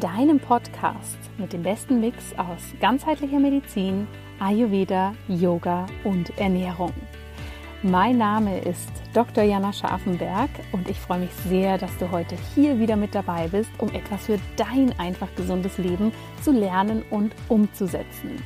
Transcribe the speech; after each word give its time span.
deinem 0.00 0.40
Podcast 0.40 1.18
mit 1.38 1.52
dem 1.52 1.62
besten 1.62 2.00
Mix 2.00 2.32
aus 2.36 2.62
ganzheitlicher 2.80 3.38
Medizin, 3.38 4.06
Ayurveda, 4.40 5.14
Yoga 5.28 5.86
und 6.04 6.36
Ernährung. 6.38 6.92
Mein 7.82 8.16
Name 8.16 8.60
ist 8.60 8.90
Dr. 9.12 9.44
Jana 9.44 9.72
Scharfenberg 9.72 10.50
und 10.70 10.88
ich 10.88 10.98
freue 10.98 11.20
mich 11.20 11.32
sehr, 11.48 11.78
dass 11.78 11.96
du 11.98 12.10
heute 12.10 12.36
hier 12.54 12.78
wieder 12.78 12.96
mit 12.96 13.14
dabei 13.14 13.48
bist, 13.48 13.70
um 13.78 13.90
etwas 13.90 14.26
für 14.26 14.38
dein 14.56 14.98
einfach 14.98 15.28
gesundes 15.36 15.78
Leben 15.78 16.12
zu 16.42 16.52
lernen 16.52 17.02
und 17.10 17.34
umzusetzen. 17.48 18.42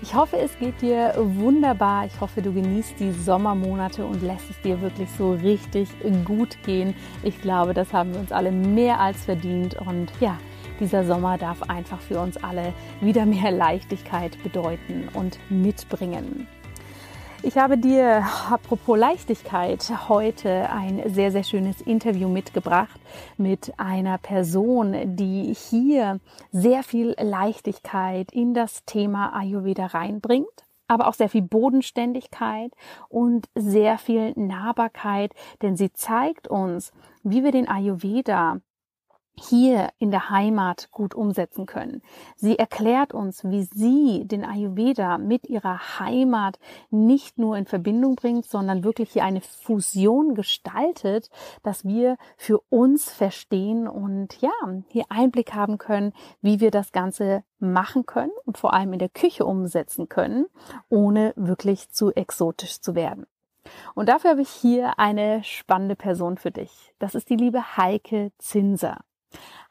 Ich 0.00 0.14
hoffe, 0.14 0.36
es 0.38 0.56
geht 0.58 0.80
dir 0.80 1.12
wunderbar. 1.16 2.06
Ich 2.06 2.20
hoffe, 2.20 2.40
du 2.40 2.52
genießt 2.52 3.00
die 3.00 3.10
Sommermonate 3.10 4.06
und 4.06 4.22
lässt 4.22 4.48
es 4.48 4.60
dir 4.60 4.80
wirklich 4.80 5.08
so 5.18 5.32
richtig 5.32 5.88
gut 6.24 6.56
gehen. 6.64 6.94
Ich 7.24 7.40
glaube, 7.42 7.74
das 7.74 7.92
haben 7.92 8.12
wir 8.12 8.20
uns 8.20 8.30
alle 8.30 8.52
mehr 8.52 9.00
als 9.00 9.24
verdient. 9.24 9.74
Und 9.74 10.12
ja, 10.20 10.38
dieser 10.80 11.04
Sommer 11.04 11.38
darf 11.38 11.62
einfach 11.62 12.00
für 12.00 12.20
uns 12.20 12.36
alle 12.42 12.72
wieder 13.00 13.26
mehr 13.26 13.50
Leichtigkeit 13.50 14.42
bedeuten 14.42 15.08
und 15.14 15.38
mitbringen. 15.50 16.46
Ich 17.42 17.56
habe 17.56 17.78
dir, 17.78 18.26
apropos 18.50 18.98
Leichtigkeit, 18.98 19.88
heute 20.08 20.70
ein 20.70 21.02
sehr, 21.06 21.30
sehr 21.30 21.44
schönes 21.44 21.80
Interview 21.80 22.28
mitgebracht 22.28 22.98
mit 23.36 23.72
einer 23.78 24.18
Person, 24.18 25.16
die 25.16 25.54
hier 25.54 26.18
sehr 26.50 26.82
viel 26.82 27.14
Leichtigkeit 27.20 28.32
in 28.32 28.54
das 28.54 28.84
Thema 28.84 29.34
Ayurveda 29.34 29.86
reinbringt 29.86 30.46
aber 30.88 31.06
auch 31.06 31.14
sehr 31.14 31.28
viel 31.28 31.42
Bodenständigkeit 31.42 32.72
und 33.10 33.46
sehr 33.54 33.98
viel 33.98 34.32
Nahbarkeit, 34.36 35.34
denn 35.60 35.76
sie 35.76 35.92
zeigt 35.92 36.48
uns, 36.48 36.92
wie 37.22 37.44
wir 37.44 37.52
den 37.52 37.68
Ayurveda 37.68 38.60
hier 39.38 39.90
in 39.98 40.10
der 40.10 40.30
Heimat 40.30 40.90
gut 40.90 41.14
umsetzen 41.14 41.66
können. 41.66 42.02
Sie 42.36 42.58
erklärt 42.58 43.14
uns, 43.14 43.44
wie 43.44 43.62
sie 43.62 44.24
den 44.26 44.44
Ayurveda 44.44 45.18
mit 45.18 45.48
ihrer 45.48 45.98
Heimat 45.98 46.58
nicht 46.90 47.38
nur 47.38 47.56
in 47.56 47.66
Verbindung 47.66 48.16
bringt, 48.16 48.46
sondern 48.46 48.84
wirklich 48.84 49.10
hier 49.10 49.24
eine 49.24 49.40
Fusion 49.40 50.34
gestaltet, 50.34 51.30
dass 51.62 51.84
wir 51.84 52.16
für 52.36 52.60
uns 52.68 53.10
verstehen 53.10 53.88
und 53.88 54.40
ja, 54.40 54.52
hier 54.88 55.04
Einblick 55.08 55.54
haben 55.54 55.78
können, 55.78 56.12
wie 56.42 56.60
wir 56.60 56.70
das 56.70 56.92
Ganze 56.92 57.42
machen 57.58 58.06
können 58.06 58.32
und 58.44 58.58
vor 58.58 58.72
allem 58.72 58.92
in 58.92 58.98
der 58.98 59.08
Küche 59.08 59.44
umsetzen 59.44 60.08
können, 60.08 60.46
ohne 60.88 61.32
wirklich 61.36 61.90
zu 61.90 62.12
exotisch 62.12 62.80
zu 62.80 62.94
werden. 62.94 63.26
Und 63.94 64.08
dafür 64.08 64.30
habe 64.30 64.42
ich 64.42 64.50
hier 64.50 64.98
eine 64.98 65.42
spannende 65.44 65.96
Person 65.96 66.38
für 66.38 66.50
dich. 66.50 66.94
Das 66.98 67.14
ist 67.14 67.28
die 67.28 67.36
liebe 67.36 67.76
Heike 67.76 68.32
Zinser. 68.38 68.98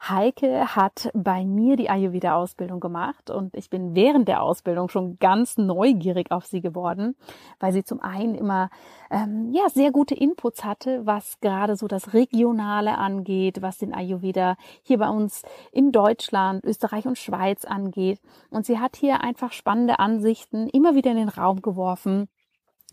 Heike 0.00 0.76
hat 0.76 1.10
bei 1.12 1.44
mir 1.44 1.76
die 1.76 1.90
Ayurveda-Ausbildung 1.90 2.78
gemacht 2.78 3.30
und 3.30 3.54
ich 3.56 3.68
bin 3.68 3.96
während 3.96 4.28
der 4.28 4.42
Ausbildung 4.42 4.88
schon 4.88 5.18
ganz 5.18 5.58
neugierig 5.58 6.30
auf 6.30 6.46
sie 6.46 6.60
geworden, 6.60 7.16
weil 7.58 7.72
sie 7.72 7.82
zum 7.82 8.00
einen 8.00 8.34
immer 8.36 8.70
ähm, 9.10 9.52
ja 9.52 9.68
sehr 9.68 9.90
gute 9.90 10.14
Inputs 10.14 10.64
hatte, 10.64 11.04
was 11.04 11.40
gerade 11.40 11.76
so 11.76 11.88
das 11.88 12.14
Regionale 12.14 12.96
angeht, 12.96 13.60
was 13.60 13.78
den 13.78 13.92
Ayurveda 13.92 14.56
hier 14.82 14.98
bei 14.98 15.08
uns 15.08 15.42
in 15.72 15.90
Deutschland, 15.90 16.64
Österreich 16.64 17.06
und 17.06 17.18
Schweiz 17.18 17.64
angeht. 17.64 18.20
Und 18.50 18.66
sie 18.66 18.78
hat 18.78 18.96
hier 18.96 19.20
einfach 19.20 19.52
spannende 19.52 19.98
Ansichten 19.98 20.68
immer 20.68 20.94
wieder 20.94 21.10
in 21.10 21.16
den 21.16 21.28
Raum 21.28 21.60
geworfen, 21.60 22.28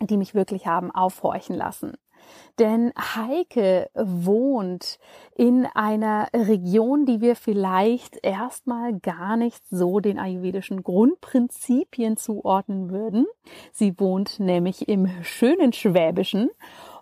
die 0.01 0.17
mich 0.17 0.33
wirklich 0.33 0.65
haben 0.65 0.91
aufhorchen 0.91 1.55
lassen. 1.55 1.93
Denn 2.59 2.93
Heike 2.97 3.89
wohnt 3.93 4.99
in 5.35 5.65
einer 5.65 6.27
Region, 6.33 7.05
die 7.05 7.19
wir 7.19 7.35
vielleicht 7.35 8.25
erstmal 8.25 8.97
gar 8.99 9.35
nicht 9.35 9.61
so 9.69 9.99
den 9.99 10.19
ayurvedischen 10.19 10.83
Grundprinzipien 10.83 12.15
zuordnen 12.15 12.89
würden. 12.89 13.25
Sie 13.73 13.99
wohnt 13.99 14.39
nämlich 14.39 14.87
im 14.87 15.09
schönen 15.23 15.73
Schwäbischen 15.73 16.49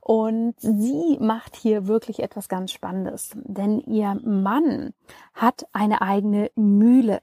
und 0.01 0.55
sie 0.59 1.17
macht 1.21 1.55
hier 1.55 1.87
wirklich 1.87 2.19
etwas 2.21 2.49
ganz 2.49 2.71
Spannendes, 2.71 3.31
denn 3.35 3.79
ihr 3.79 4.19
Mann 4.25 4.93
hat 5.33 5.65
eine 5.71 6.01
eigene 6.01 6.51
Mühle 6.55 7.21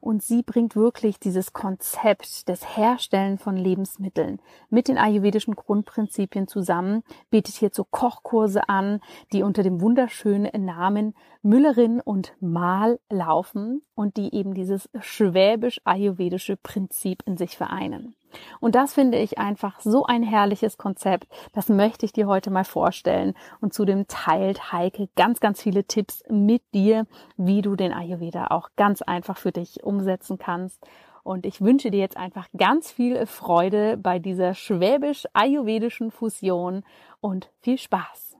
und 0.00 0.22
sie 0.22 0.42
bringt 0.42 0.76
wirklich 0.76 1.18
dieses 1.18 1.52
Konzept 1.52 2.48
des 2.48 2.76
Herstellen 2.76 3.38
von 3.38 3.56
Lebensmitteln 3.56 4.40
mit 4.70 4.88
den 4.88 4.98
ayurvedischen 4.98 5.54
Grundprinzipien 5.54 6.48
zusammen, 6.48 7.02
bietet 7.30 7.56
hierzu 7.56 7.84
Kochkurse 7.84 8.68
an, 8.68 9.00
die 9.32 9.42
unter 9.42 9.62
dem 9.62 9.80
wunderschönen 9.80 10.64
Namen 10.64 11.14
Müllerin 11.42 12.00
und 12.00 12.34
Mahl 12.40 13.00
laufen 13.08 13.82
und 13.94 14.16
die 14.16 14.34
eben 14.34 14.54
dieses 14.54 14.88
schwäbisch-ayurvedische 15.00 16.56
Prinzip 16.56 17.22
in 17.26 17.36
sich 17.36 17.56
vereinen. 17.56 18.14
Und 18.60 18.74
das 18.74 18.94
finde 18.94 19.18
ich 19.18 19.38
einfach 19.38 19.80
so 19.80 20.04
ein 20.04 20.22
herrliches 20.22 20.78
Konzept. 20.78 21.28
Das 21.52 21.68
möchte 21.68 22.06
ich 22.06 22.12
dir 22.12 22.26
heute 22.26 22.50
mal 22.50 22.64
vorstellen. 22.64 23.34
Und 23.60 23.72
zudem 23.72 24.06
teilt 24.08 24.72
Heike 24.72 25.08
ganz, 25.16 25.40
ganz 25.40 25.62
viele 25.62 25.84
Tipps 25.84 26.22
mit 26.28 26.62
dir, 26.74 27.06
wie 27.36 27.62
du 27.62 27.76
den 27.76 27.92
Ayurveda 27.92 28.48
auch 28.48 28.70
ganz 28.76 29.02
einfach 29.02 29.36
für 29.36 29.52
dich 29.52 29.82
umsetzen 29.82 30.38
kannst. 30.38 30.84
Und 31.22 31.44
ich 31.44 31.60
wünsche 31.60 31.90
dir 31.90 32.00
jetzt 32.00 32.16
einfach 32.16 32.46
ganz 32.56 32.90
viel 32.90 33.26
Freude 33.26 33.96
bei 33.98 34.18
dieser 34.18 34.54
schwäbisch-ayurvedischen 34.54 36.10
Fusion 36.10 36.84
und 37.20 37.50
viel 37.60 37.76
Spaß. 37.76 38.36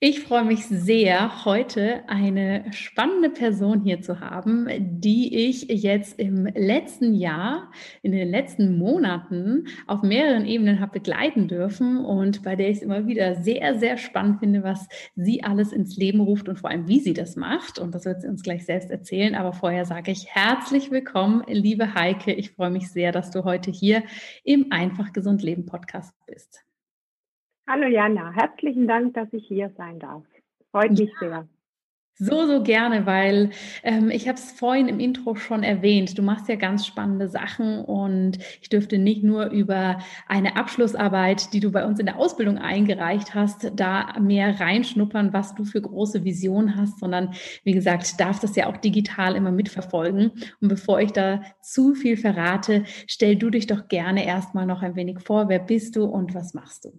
Ich 0.00 0.20
freue 0.20 0.44
mich 0.44 0.64
sehr, 0.64 1.44
heute 1.44 2.08
eine 2.08 2.72
spannende 2.72 3.30
Person 3.30 3.82
hier 3.82 4.00
zu 4.00 4.20
haben, 4.20 4.68
die 4.78 5.48
ich 5.48 5.62
jetzt 5.62 6.20
im 6.20 6.46
letzten 6.46 7.14
Jahr, 7.14 7.72
in 8.02 8.12
den 8.12 8.28
letzten 8.28 8.78
Monaten 8.78 9.66
auf 9.88 10.02
mehreren 10.02 10.46
Ebenen 10.46 10.78
habe 10.78 11.00
begleiten 11.00 11.48
dürfen 11.48 12.04
und 12.04 12.44
bei 12.44 12.54
der 12.54 12.70
ich 12.70 12.76
es 12.76 12.82
immer 12.84 13.08
wieder 13.08 13.42
sehr, 13.42 13.76
sehr 13.76 13.96
spannend 13.96 14.38
finde, 14.38 14.62
was 14.62 14.86
sie 15.16 15.42
alles 15.42 15.72
ins 15.72 15.96
Leben 15.96 16.20
ruft 16.20 16.48
und 16.48 16.60
vor 16.60 16.70
allem, 16.70 16.86
wie 16.86 17.00
sie 17.00 17.12
das 17.12 17.34
macht. 17.34 17.80
Und 17.80 17.92
das 17.92 18.04
wird 18.04 18.22
sie 18.22 18.28
uns 18.28 18.44
gleich 18.44 18.66
selbst 18.66 18.92
erzählen. 18.92 19.34
Aber 19.34 19.52
vorher 19.52 19.84
sage 19.84 20.12
ich 20.12 20.28
herzlich 20.28 20.92
willkommen, 20.92 21.42
liebe 21.48 21.94
Heike. 21.94 22.32
Ich 22.32 22.52
freue 22.52 22.70
mich 22.70 22.88
sehr, 22.92 23.10
dass 23.10 23.32
du 23.32 23.42
heute 23.42 23.72
hier 23.72 24.04
im 24.44 24.70
Einfach 24.70 25.12
Gesund 25.12 25.42
Leben 25.42 25.66
Podcast 25.66 26.14
bist. 26.24 26.67
Hallo 27.70 27.86
Jana, 27.86 28.32
herzlichen 28.32 28.88
Dank, 28.88 29.12
dass 29.12 29.30
ich 29.34 29.46
hier 29.46 29.68
sein 29.76 29.98
darf. 29.98 30.22
Freut 30.70 30.92
mich 30.92 31.12
sehr. 31.20 31.46
So, 32.14 32.46
so 32.46 32.62
gerne, 32.62 33.04
weil 33.04 33.50
ähm, 33.82 34.10
ich 34.10 34.26
habe 34.26 34.38
es 34.38 34.52
vorhin 34.52 34.88
im 34.88 34.98
Intro 34.98 35.34
schon 35.34 35.62
erwähnt. 35.62 36.16
Du 36.16 36.22
machst 36.22 36.48
ja 36.48 36.56
ganz 36.56 36.86
spannende 36.86 37.28
Sachen 37.28 37.84
und 37.84 38.38
ich 38.62 38.70
dürfte 38.70 38.96
nicht 38.96 39.22
nur 39.22 39.50
über 39.50 39.98
eine 40.26 40.56
Abschlussarbeit, 40.56 41.52
die 41.52 41.60
du 41.60 41.70
bei 41.70 41.84
uns 41.84 42.00
in 42.00 42.06
der 42.06 42.16
Ausbildung 42.16 42.56
eingereicht 42.56 43.34
hast, 43.34 43.70
da 43.76 44.18
mehr 44.18 44.58
reinschnuppern, 44.58 45.34
was 45.34 45.54
du 45.54 45.64
für 45.64 45.82
große 45.82 46.24
Visionen 46.24 46.74
hast, 46.74 46.98
sondern 46.98 47.34
wie 47.64 47.72
gesagt, 47.72 48.18
darf 48.18 48.40
das 48.40 48.56
ja 48.56 48.68
auch 48.68 48.78
digital 48.78 49.36
immer 49.36 49.52
mitverfolgen. 49.52 50.32
Und 50.62 50.68
bevor 50.68 51.02
ich 51.02 51.12
da 51.12 51.42
zu 51.60 51.94
viel 51.94 52.16
verrate, 52.16 52.84
stell 53.06 53.36
du 53.36 53.50
dich 53.50 53.66
doch 53.66 53.88
gerne 53.88 54.24
erstmal 54.24 54.64
noch 54.64 54.80
ein 54.80 54.96
wenig 54.96 55.20
vor. 55.20 55.50
Wer 55.50 55.58
bist 55.58 55.96
du 55.96 56.04
und 56.06 56.34
was 56.34 56.54
machst 56.54 56.86
du? 56.86 56.98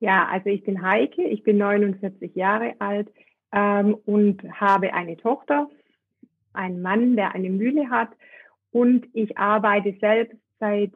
Ja, 0.00 0.26
also 0.28 0.48
ich 0.48 0.64
bin 0.64 0.82
Heike, 0.82 1.22
ich 1.22 1.42
bin 1.42 1.58
49 1.58 2.34
Jahre 2.34 2.74
alt 2.78 3.08
ähm, 3.52 3.94
und 4.06 4.42
habe 4.58 4.94
eine 4.94 5.16
Tochter, 5.18 5.68
einen 6.54 6.80
Mann, 6.80 7.16
der 7.16 7.34
eine 7.34 7.50
Mühle 7.50 7.90
hat 7.90 8.08
und 8.72 9.06
ich 9.12 9.36
arbeite 9.36 9.94
selbst 10.00 10.38
seit 10.58 10.92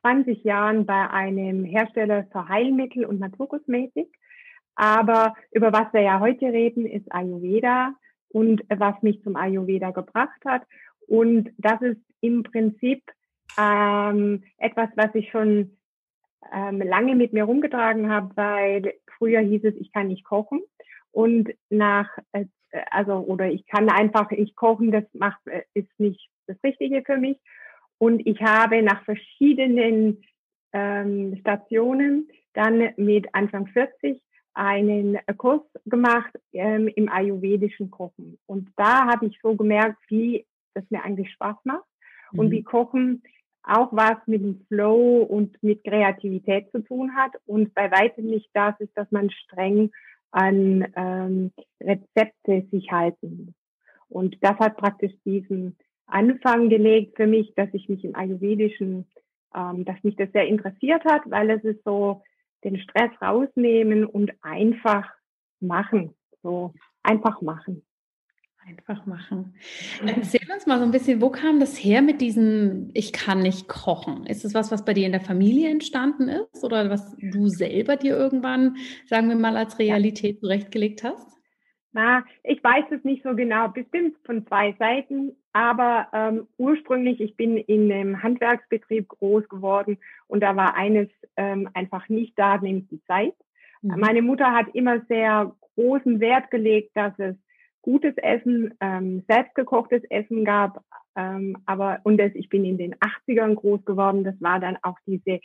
20 0.00 0.42
Jahren 0.44 0.84
bei 0.84 1.10
einem 1.10 1.64
Hersteller 1.64 2.26
für 2.32 2.48
Heilmittel 2.48 3.04
und 3.04 3.20
Naturkosmetik. 3.20 4.08
Aber 4.74 5.34
über 5.52 5.72
was 5.72 5.92
wir 5.92 6.00
ja 6.00 6.20
heute 6.20 6.46
reden, 6.46 6.86
ist 6.86 7.12
Ayurveda 7.12 7.94
und 8.30 8.62
was 8.68 9.00
mich 9.02 9.22
zum 9.22 9.36
Ayurveda 9.36 9.90
gebracht 9.90 10.40
hat. 10.44 10.62
Und 11.06 11.50
das 11.58 11.82
ist 11.82 12.00
im 12.20 12.42
Prinzip 12.42 13.02
ähm, 13.58 14.42
etwas, 14.58 14.88
was 14.96 15.14
ich 15.14 15.30
schon 15.30 15.76
ähm, 16.52 16.80
lange 16.80 17.14
mit 17.14 17.32
mir 17.32 17.44
rumgetragen 17.44 18.10
habe, 18.10 18.36
weil 18.36 18.94
früher 19.18 19.40
hieß 19.40 19.64
es, 19.64 19.74
ich 19.76 19.92
kann 19.92 20.08
nicht 20.08 20.24
kochen. 20.24 20.60
Und 21.12 21.50
nach, 21.68 22.08
äh, 22.32 22.46
also, 22.90 23.14
oder 23.14 23.50
ich 23.50 23.66
kann 23.66 23.88
einfach 23.88 24.30
nicht 24.30 24.56
kochen, 24.56 24.90
das 24.92 25.04
macht, 25.12 25.46
äh, 25.46 25.62
ist 25.74 25.90
nicht 25.98 26.28
das 26.46 26.56
Richtige 26.64 27.02
für 27.02 27.16
mich. 27.16 27.38
Und 27.98 28.26
ich 28.26 28.40
habe 28.40 28.82
nach 28.82 29.04
verschiedenen 29.04 30.22
ähm, 30.72 31.36
Stationen 31.40 32.28
dann 32.54 32.90
mit 32.96 33.34
Anfang 33.34 33.66
40 33.66 34.20
einen 34.54 35.18
Kurs 35.36 35.62
gemacht 35.86 36.32
ähm, 36.52 36.88
im 36.88 37.08
ayurvedischen 37.08 37.90
Kochen. 37.90 38.38
Und 38.46 38.70
da 38.76 39.06
habe 39.06 39.26
ich 39.26 39.38
so 39.42 39.54
gemerkt, 39.54 39.98
wie 40.08 40.46
das 40.74 40.84
mir 40.90 41.04
eigentlich 41.04 41.30
Spaß 41.32 41.56
macht 41.64 41.84
mhm. 42.32 42.38
und 42.38 42.50
wie 42.50 42.62
Kochen 42.62 43.22
auch 43.62 43.92
was 43.92 44.16
mit 44.26 44.42
dem 44.42 44.64
Flow 44.68 45.22
und 45.22 45.62
mit 45.62 45.84
Kreativität 45.84 46.70
zu 46.72 46.80
tun 46.80 47.14
hat 47.14 47.32
und 47.46 47.74
bei 47.74 47.90
weitem 47.90 48.26
nicht 48.26 48.50
das 48.54 48.78
ist, 48.80 48.96
dass 48.96 49.10
man 49.10 49.30
streng 49.30 49.90
an 50.30 50.86
ähm, 50.96 51.52
Rezepte 51.80 52.66
sich 52.70 52.90
halten 52.90 53.44
muss. 53.46 53.54
Und 54.08 54.36
das 54.42 54.58
hat 54.58 54.76
praktisch 54.76 55.12
diesen 55.24 55.76
Anfang 56.06 56.68
gelegt 56.68 57.16
für 57.16 57.26
mich, 57.26 57.52
dass 57.54 57.68
ich 57.72 57.88
mich 57.88 58.04
im 58.04 58.16
Ayurvedischen, 58.16 59.06
ähm, 59.54 59.84
dass 59.84 60.02
mich 60.02 60.16
das 60.16 60.30
sehr 60.32 60.46
interessiert 60.46 61.04
hat, 61.04 61.22
weil 61.26 61.50
es 61.50 61.62
ist 61.64 61.82
so 61.84 62.22
den 62.64 62.78
Stress 62.80 63.10
rausnehmen 63.20 64.04
und 64.04 64.32
einfach 64.42 65.08
machen. 65.60 66.14
So 66.42 66.72
einfach 67.02 67.40
machen. 67.42 67.82
Einfach 68.66 69.06
machen. 69.06 69.54
Erzähl 70.04 70.46
uns 70.52 70.66
mal 70.66 70.78
so 70.78 70.84
ein 70.84 70.90
bisschen, 70.90 71.22
wo 71.22 71.30
kam 71.30 71.60
das 71.60 71.76
her 71.76 72.02
mit 72.02 72.20
diesem 72.20 72.90
Ich 72.92 73.12
kann 73.12 73.40
nicht 73.40 73.68
kochen? 73.68 74.26
Ist 74.26 74.44
es 74.44 74.54
was, 74.54 74.70
was 74.70 74.84
bei 74.84 74.92
dir 74.92 75.06
in 75.06 75.12
der 75.12 75.22
Familie 75.22 75.70
entstanden 75.70 76.28
ist 76.28 76.62
oder 76.62 76.90
was 76.90 77.16
du 77.16 77.48
selber 77.48 77.96
dir 77.96 78.16
irgendwann, 78.16 78.76
sagen 79.06 79.28
wir 79.30 79.36
mal, 79.36 79.56
als 79.56 79.78
Realität 79.78 80.40
zurechtgelegt 80.40 81.02
hast? 81.02 81.26
Na, 81.92 82.24
ich 82.44 82.62
weiß 82.62 82.84
es 82.90 83.02
nicht 83.02 83.24
so 83.24 83.34
genau, 83.34 83.68
bestimmt 83.68 84.16
von 84.24 84.46
zwei 84.46 84.76
Seiten, 84.78 85.32
aber 85.52 86.08
ähm, 86.12 86.46
ursprünglich, 86.56 87.20
ich 87.20 87.36
bin 87.36 87.56
in 87.56 87.90
einem 87.90 88.22
Handwerksbetrieb 88.22 89.08
groß 89.08 89.48
geworden 89.48 89.98
und 90.28 90.40
da 90.40 90.54
war 90.54 90.76
eines 90.76 91.08
ähm, 91.36 91.68
einfach 91.74 92.08
nicht 92.08 92.38
da, 92.38 92.58
nämlich 92.58 92.86
die 92.88 93.02
Zeit. 93.06 93.34
Mhm. 93.82 93.98
Meine 93.98 94.22
Mutter 94.22 94.52
hat 94.52 94.66
immer 94.74 95.00
sehr 95.08 95.56
großen 95.74 96.20
Wert 96.20 96.50
gelegt, 96.50 96.90
dass 96.94 97.18
es 97.18 97.34
gutes 97.82 98.16
Essen, 98.16 98.74
ähm, 98.80 99.24
selbstgekochtes 99.28 100.02
Essen 100.10 100.44
gab. 100.44 100.84
Ähm, 101.16 101.56
aber 101.66 102.00
und 102.04 102.18
das, 102.18 102.32
ich 102.34 102.48
bin 102.48 102.64
in 102.64 102.78
den 102.78 102.94
80ern 102.96 103.54
groß 103.54 103.84
geworden. 103.84 104.24
Das 104.24 104.40
war 104.40 104.60
dann 104.60 104.78
auch 104.82 104.98
diese 105.06 105.40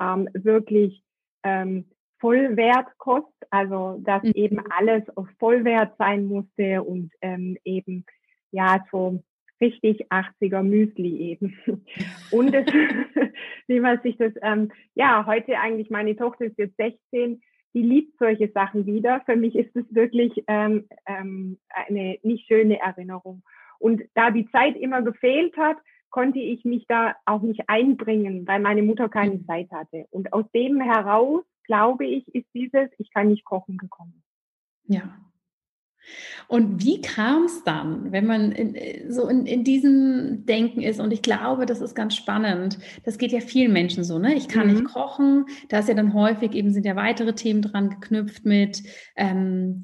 ähm, 0.00 0.28
wirklich 0.32 1.02
ähm, 1.42 1.86
Vollwertkost, 2.18 3.32
also 3.50 4.00
dass 4.02 4.22
mhm. 4.22 4.32
eben 4.34 4.58
alles 4.70 5.02
auf 5.16 5.28
Vollwert 5.38 5.96
sein 5.98 6.24
musste 6.24 6.82
und 6.82 7.12
ähm, 7.20 7.58
eben 7.64 8.04
ja 8.50 8.84
so 8.90 9.22
richtig 9.60 10.10
80er 10.10 10.62
Müsli 10.62 11.16
eben. 11.18 11.56
Und 12.30 12.52
das, 12.52 12.66
wie 13.66 13.80
man 13.80 14.00
sich 14.02 14.16
das, 14.16 14.32
ähm, 14.42 14.72
ja, 14.94 15.26
heute 15.26 15.58
eigentlich, 15.58 15.90
meine 15.90 16.16
Tochter 16.16 16.46
ist 16.46 16.58
jetzt 16.58 16.76
16, 16.76 17.40
die 17.74 17.82
liebt 17.82 18.18
solche 18.18 18.50
Sachen 18.52 18.86
wieder. 18.86 19.20
Für 19.26 19.36
mich 19.36 19.54
ist 19.56 19.74
es 19.76 19.84
wirklich 19.94 20.44
ähm, 20.46 20.88
ähm, 21.06 21.58
eine 21.68 22.18
nicht 22.22 22.46
schöne 22.46 22.80
Erinnerung. 22.80 23.42
Und 23.78 24.02
da 24.14 24.30
die 24.30 24.48
Zeit 24.50 24.76
immer 24.76 25.02
gefehlt 25.02 25.56
hat, 25.56 25.76
konnte 26.10 26.38
ich 26.38 26.64
mich 26.64 26.86
da 26.86 27.16
auch 27.26 27.42
nicht 27.42 27.68
einbringen, 27.68 28.46
weil 28.46 28.60
meine 28.60 28.82
Mutter 28.82 29.08
keine 29.08 29.34
mhm. 29.34 29.46
Zeit 29.46 29.70
hatte. 29.72 30.06
Und 30.10 30.32
aus 30.32 30.44
dem 30.54 30.80
heraus, 30.80 31.42
glaube 31.64 32.06
ich, 32.06 32.32
ist 32.32 32.46
dieses, 32.54 32.88
ich 32.98 33.12
kann 33.12 33.28
nicht 33.28 33.44
kochen 33.44 33.76
gekommen. 33.76 34.22
Ja, 34.84 35.18
und 36.48 36.84
wie 36.84 37.00
kam 37.00 37.44
es 37.44 37.64
dann, 37.64 38.12
wenn 38.12 38.26
man 38.26 38.52
in, 38.52 39.10
so 39.10 39.28
in, 39.28 39.46
in, 39.46 39.64
diesem 39.64 40.44
Denken 40.46 40.82
ist? 40.82 41.00
Und 41.00 41.12
ich 41.12 41.22
glaube, 41.22 41.66
das 41.66 41.80
ist 41.80 41.94
ganz 41.94 42.14
spannend. 42.14 42.78
Das 43.04 43.18
geht 43.18 43.32
ja 43.32 43.40
vielen 43.40 43.72
Menschen 43.72 44.04
so, 44.04 44.18
ne? 44.18 44.34
Ich 44.34 44.48
kann 44.48 44.68
mhm. 44.68 44.74
nicht 44.74 44.84
kochen. 44.84 45.46
Da 45.68 45.78
ist 45.78 45.88
ja 45.88 45.94
dann 45.94 46.14
häufig 46.14 46.52
eben 46.52 46.72
sind 46.72 46.86
ja 46.86 46.96
weitere 46.96 47.34
Themen 47.34 47.62
dran 47.62 47.90
geknüpft 47.90 48.44
mit 48.44 48.82
ähm, 49.16 49.82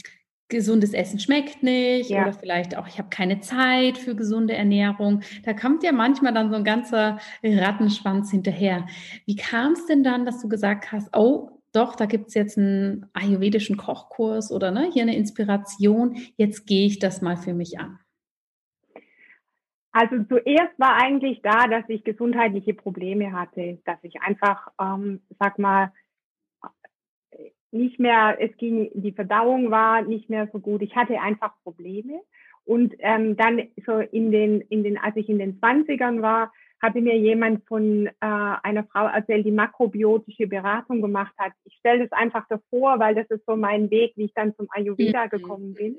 gesundes 0.50 0.92
Essen 0.92 1.18
schmeckt 1.18 1.62
nicht 1.62 2.10
ja. 2.10 2.22
oder 2.22 2.32
vielleicht 2.32 2.76
auch 2.76 2.86
ich 2.88 2.98
habe 2.98 3.08
keine 3.08 3.40
Zeit 3.40 3.96
für 3.96 4.14
gesunde 4.14 4.52
Ernährung. 4.54 5.20
Da 5.44 5.54
kommt 5.54 5.82
ja 5.82 5.92
manchmal 5.92 6.34
dann 6.34 6.50
so 6.50 6.56
ein 6.56 6.64
ganzer 6.64 7.18
Rattenschwanz 7.42 8.30
hinterher. 8.30 8.86
Wie 9.24 9.36
kam 9.36 9.72
es 9.72 9.86
denn 9.86 10.02
dann, 10.02 10.26
dass 10.26 10.42
du 10.42 10.48
gesagt 10.48 10.92
hast, 10.92 11.16
oh, 11.16 11.59
doch, 11.72 11.94
da 11.96 12.06
gibt 12.06 12.28
es 12.28 12.34
jetzt 12.34 12.58
einen 12.58 13.06
ayurvedischen 13.12 13.76
Kochkurs 13.76 14.50
oder 14.50 14.70
ne, 14.70 14.90
hier 14.92 15.02
eine 15.02 15.16
Inspiration, 15.16 16.16
jetzt 16.36 16.66
gehe 16.66 16.86
ich 16.86 16.98
das 16.98 17.22
mal 17.22 17.36
für 17.36 17.54
mich 17.54 17.78
an? 17.78 17.98
Also 19.92 20.22
zuerst 20.24 20.78
war 20.78 20.96
eigentlich 21.02 21.40
da, 21.42 21.66
dass 21.66 21.84
ich 21.88 22.04
gesundheitliche 22.04 22.74
Probleme 22.74 23.32
hatte, 23.32 23.78
dass 23.84 23.98
ich 24.02 24.20
einfach, 24.22 24.68
ähm, 24.80 25.20
sag 25.38 25.58
mal, 25.58 25.92
nicht 27.72 27.98
mehr, 28.00 28.36
es 28.40 28.56
ging, 28.56 28.90
die 28.94 29.12
Verdauung 29.12 29.70
war 29.70 30.02
nicht 30.02 30.28
mehr 30.28 30.48
so 30.52 30.58
gut. 30.58 30.82
Ich 30.82 30.96
hatte 30.96 31.20
einfach 31.20 31.54
Probleme. 31.62 32.20
Und 32.64 32.94
ähm, 32.98 33.36
dann 33.36 33.62
so 33.86 33.98
in 33.98 34.30
den, 34.30 34.60
in 34.62 34.84
den, 34.84 34.98
als 34.98 35.16
ich 35.16 35.28
in 35.28 35.38
den 35.38 35.60
20ern 35.60 36.22
war, 36.22 36.52
hatte 36.80 37.00
mir 37.00 37.16
jemand 37.16 37.66
von 37.66 38.06
äh, 38.06 38.10
einer 38.20 38.84
Frau 38.84 39.06
erzählt, 39.06 39.44
die 39.44 39.52
makrobiotische 39.52 40.46
Beratung 40.46 41.02
gemacht 41.02 41.34
hat. 41.38 41.52
Ich 41.64 41.74
stelle 41.74 42.08
das 42.08 42.12
einfach 42.12 42.46
davor, 42.48 42.98
weil 42.98 43.14
das 43.14 43.28
ist 43.28 43.44
so 43.46 43.56
mein 43.56 43.90
Weg, 43.90 44.12
wie 44.16 44.24
ich 44.24 44.34
dann 44.34 44.54
zum 44.56 44.66
Ayurveda 44.70 45.26
mhm. 45.26 45.30
gekommen 45.30 45.74
bin. 45.74 45.96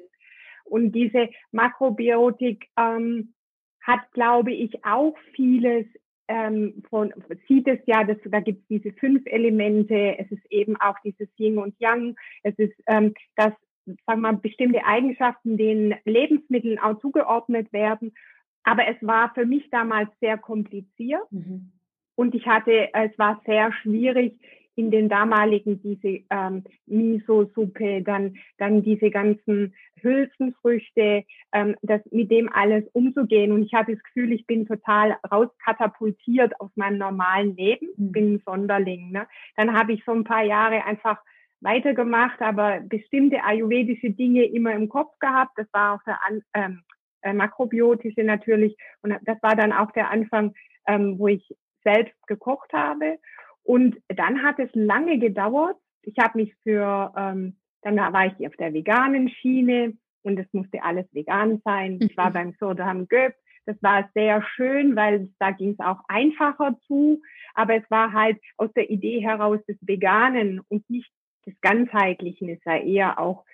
Und 0.65 0.93
diese 0.93 1.29
Makrobiotik 1.51 2.67
ähm, 2.77 3.33
hat, 3.81 4.11
glaube 4.13 4.53
ich, 4.53 4.83
auch 4.85 5.15
vieles 5.33 5.85
ähm, 6.27 6.83
von, 6.89 7.13
sieht 7.47 7.67
es 7.67 7.79
ja, 7.85 8.03
dass, 8.03 8.17
da 8.25 8.39
gibt 8.39 8.61
es 8.61 8.67
diese 8.67 8.93
fünf 8.93 9.23
Elemente, 9.25 10.17
es 10.17 10.31
ist 10.31 10.45
eben 10.49 10.77
auch 10.77 10.95
dieses 11.03 11.27
Yin 11.37 11.57
und 11.57 11.75
Yang, 11.79 12.15
es 12.43 12.57
ist, 12.57 12.73
ähm, 12.87 13.13
dass, 13.35 13.53
sagen 13.85 14.21
wir 14.21 14.31
mal, 14.31 14.37
bestimmte 14.37 14.85
Eigenschaften 14.85 15.57
den 15.57 15.95
Lebensmitteln 16.05 16.79
auch 16.79 16.99
zugeordnet 16.99 17.71
werden 17.73 18.13
aber 18.63 18.87
es 18.87 18.97
war 19.01 19.33
für 19.33 19.45
mich 19.45 19.69
damals 19.69 20.09
sehr 20.19 20.37
kompliziert 20.37 21.31
mhm. 21.31 21.71
und 22.15 22.35
ich 22.35 22.45
hatte, 22.47 22.89
es 22.93 23.17
war 23.17 23.41
sehr 23.45 23.71
schwierig, 23.81 24.39
in 24.75 24.89
den 24.89 25.09
damaligen 25.09 25.81
diese 25.81 26.23
ähm, 26.29 26.63
Miso-Suppe, 26.85 28.01
dann 28.03 28.35
dann 28.57 28.81
diese 28.83 29.09
ganzen 29.11 29.73
Hülsenfrüchte, 30.01 31.23
ähm, 31.53 31.75
das 31.81 32.01
mit 32.11 32.31
dem 32.31 32.51
alles 32.51 32.85
umzugehen. 32.93 33.51
Und 33.51 33.63
ich 33.63 33.73
hatte 33.73 33.93
das 33.93 34.03
Gefühl, 34.03 34.31
ich 34.31 34.47
bin 34.47 34.65
total 34.65 35.17
rauskatapultiert 35.29 36.59
aus 36.59 36.71
meinem 36.75 36.97
normalen 36.97 37.55
Leben, 37.55 37.89
mhm. 37.97 38.11
bin 38.11 38.33
ein 38.33 38.41
Sonderling. 38.45 39.11
Ne? 39.11 39.27
Dann 39.55 39.73
habe 39.73 39.93
ich 39.93 40.03
so 40.05 40.13
ein 40.13 40.23
paar 40.23 40.43
Jahre 40.43 40.85
einfach 40.85 41.19
weitergemacht, 41.59 42.41
aber 42.41 42.79
bestimmte 42.79 43.43
ayurvedische 43.43 44.09
Dinge 44.09 44.45
immer 44.45 44.73
im 44.73 44.89
Kopf 44.89 45.19
gehabt. 45.19 45.51
Das 45.57 45.67
war 45.73 45.95
auch 45.95 46.03
der 46.03 46.19
An 46.25 46.41
ähm, 46.53 46.81
äh, 47.21 47.33
makrobiotische 47.33 48.23
natürlich. 48.23 48.77
Und 49.01 49.15
das 49.23 49.41
war 49.41 49.55
dann 49.55 49.73
auch 49.73 49.91
der 49.91 50.09
Anfang, 50.09 50.53
ähm, 50.87 51.17
wo 51.17 51.27
ich 51.27 51.55
selbst 51.83 52.15
gekocht 52.27 52.71
habe. 52.73 53.17
Und 53.63 53.97
dann 54.07 54.43
hat 54.43 54.59
es 54.59 54.69
lange 54.73 55.19
gedauert. 55.19 55.77
Ich 56.03 56.17
habe 56.19 56.39
mich 56.39 56.53
für, 56.63 57.13
ähm, 57.15 57.57
dann 57.83 57.97
war 57.97 58.25
ich 58.27 58.47
auf 58.47 58.55
der 58.57 58.73
veganen 58.73 59.29
Schiene 59.29 59.93
und 60.23 60.39
es 60.39 60.47
musste 60.51 60.83
alles 60.83 61.05
vegan 61.13 61.61
sein. 61.63 61.99
Ich 62.01 62.15
war 62.17 62.29
mhm. 62.29 62.33
beim 62.33 62.55
Sodam 62.59 63.07
Göb. 63.07 63.33
Das 63.65 63.81
war 63.81 64.09
sehr 64.15 64.41
schön, 64.55 64.95
weil 64.95 65.29
da 65.39 65.51
ging 65.51 65.75
es 65.77 65.85
auch 65.85 65.99
einfacher 66.07 66.75
zu. 66.87 67.21
Aber 67.53 67.75
es 67.75 67.83
war 67.89 68.11
halt 68.11 68.39
aus 68.57 68.71
der 68.73 68.89
Idee 68.89 69.21
heraus 69.21 69.59
des 69.67 69.77
Veganen 69.81 70.61
und 70.69 70.89
nicht 70.89 71.11
des 71.45 71.53
Ganzheitlichen. 71.61 72.49
Es 72.49 72.65
war 72.65 72.81
eher 72.81 73.19
auch 73.19 73.45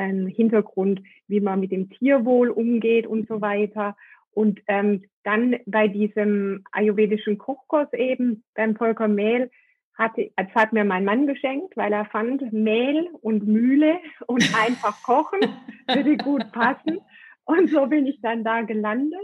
ein 0.00 0.26
Hintergrund, 0.26 1.02
wie 1.28 1.40
man 1.40 1.60
mit 1.60 1.72
dem 1.72 1.90
Tierwohl 1.90 2.50
umgeht 2.50 3.06
und 3.06 3.28
so 3.28 3.40
weiter. 3.40 3.96
Und 4.32 4.60
ähm, 4.66 5.04
dann 5.24 5.56
bei 5.66 5.88
diesem 5.88 6.64
ayurvedischen 6.72 7.38
Kochkurs 7.38 7.92
eben 7.92 8.44
beim 8.54 8.76
Volker 8.76 9.08
Mehl 9.08 9.50
hatte, 9.94 10.30
das 10.36 10.48
hat 10.54 10.72
mir 10.72 10.84
mein 10.84 11.04
Mann 11.04 11.26
geschenkt, 11.26 11.76
weil 11.76 11.92
er 11.92 12.06
fand, 12.06 12.52
Mehl 12.52 13.08
und 13.20 13.46
Mühle 13.46 13.98
und 14.26 14.42
einfach 14.66 15.02
kochen 15.02 15.40
würde 15.86 16.16
gut 16.16 16.50
passen. 16.52 17.00
Und 17.44 17.70
so 17.70 17.86
bin 17.86 18.06
ich 18.06 18.20
dann 18.22 18.44
da 18.44 18.62
gelandet. 18.62 19.18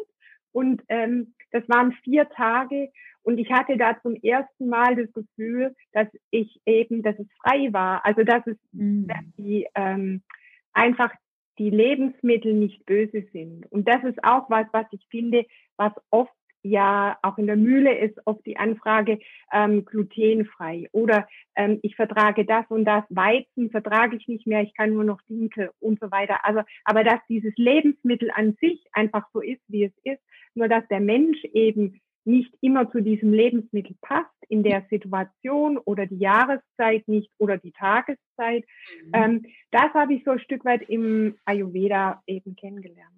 Und 0.52 0.82
ähm, 0.88 1.34
das 1.52 1.68
waren 1.68 1.92
vier 2.04 2.28
Tage 2.28 2.90
und 3.26 3.38
ich 3.38 3.50
hatte 3.50 3.76
da 3.76 4.00
zum 4.02 4.14
ersten 4.14 4.68
Mal 4.68 4.94
das 4.94 5.12
Gefühl, 5.12 5.74
dass 5.92 6.06
ich 6.30 6.60
eben, 6.64 7.02
dass 7.02 7.18
es 7.18 7.26
frei 7.42 7.72
war. 7.72 8.04
Also 8.06 8.22
dass 8.22 8.46
es 8.46 8.56
mhm. 8.70 9.08
dass 9.08 9.24
die 9.36 9.66
ähm, 9.74 10.22
einfach 10.76 11.10
die 11.58 11.70
Lebensmittel 11.70 12.52
nicht 12.52 12.84
böse 12.84 13.24
sind. 13.32 13.66
Und 13.72 13.88
das 13.88 14.04
ist 14.04 14.22
auch 14.22 14.50
was, 14.50 14.66
was 14.72 14.86
ich 14.90 15.06
finde, 15.10 15.46
was 15.76 15.92
oft 16.10 16.32
ja 16.62 17.16
auch 17.22 17.38
in 17.38 17.46
der 17.46 17.56
Mühle 17.56 17.96
ist 17.96 18.18
oft 18.26 18.44
die 18.44 18.56
Anfrage 18.56 19.20
ähm, 19.52 19.84
glutenfrei 19.84 20.88
oder 20.92 21.28
ähm, 21.54 21.78
ich 21.82 21.94
vertrage 21.94 22.44
das 22.44 22.64
und 22.68 22.84
das 22.84 23.04
Weizen 23.08 23.70
vertrage 23.70 24.16
ich 24.16 24.26
nicht 24.26 24.46
mehr, 24.46 24.62
ich 24.62 24.74
kann 24.74 24.92
nur 24.92 25.04
noch 25.04 25.20
Dinkel 25.28 25.70
und 25.78 26.00
so 26.00 26.10
weiter. 26.10 26.44
Also 26.44 26.62
aber 26.84 27.04
dass 27.04 27.20
dieses 27.28 27.54
Lebensmittel 27.56 28.30
an 28.34 28.56
sich 28.60 28.84
einfach 28.92 29.26
so 29.32 29.40
ist, 29.40 29.62
wie 29.68 29.84
es 29.84 29.92
ist, 30.02 30.22
nur 30.54 30.68
dass 30.68 30.86
der 30.88 31.00
Mensch 31.00 31.42
eben 31.44 32.00
nicht 32.26 32.52
immer 32.60 32.90
zu 32.90 33.00
diesem 33.00 33.32
Lebensmittel 33.32 33.96
passt, 34.02 34.30
in 34.48 34.62
der 34.62 34.86
Situation 34.90 35.78
oder 35.78 36.06
die 36.06 36.18
Jahreszeit 36.18 37.06
nicht 37.08 37.30
oder 37.38 37.58
die 37.58 37.72
Tageszeit. 37.72 38.64
Mhm. 39.04 39.12
Ähm, 39.12 39.46
das 39.70 39.92
habe 39.94 40.14
ich 40.14 40.24
so 40.24 40.32
ein 40.32 40.40
Stück 40.40 40.64
weit 40.64 40.88
im 40.88 41.36
Ayurveda 41.44 42.22
eben 42.26 42.56
kennengelernt. 42.56 43.12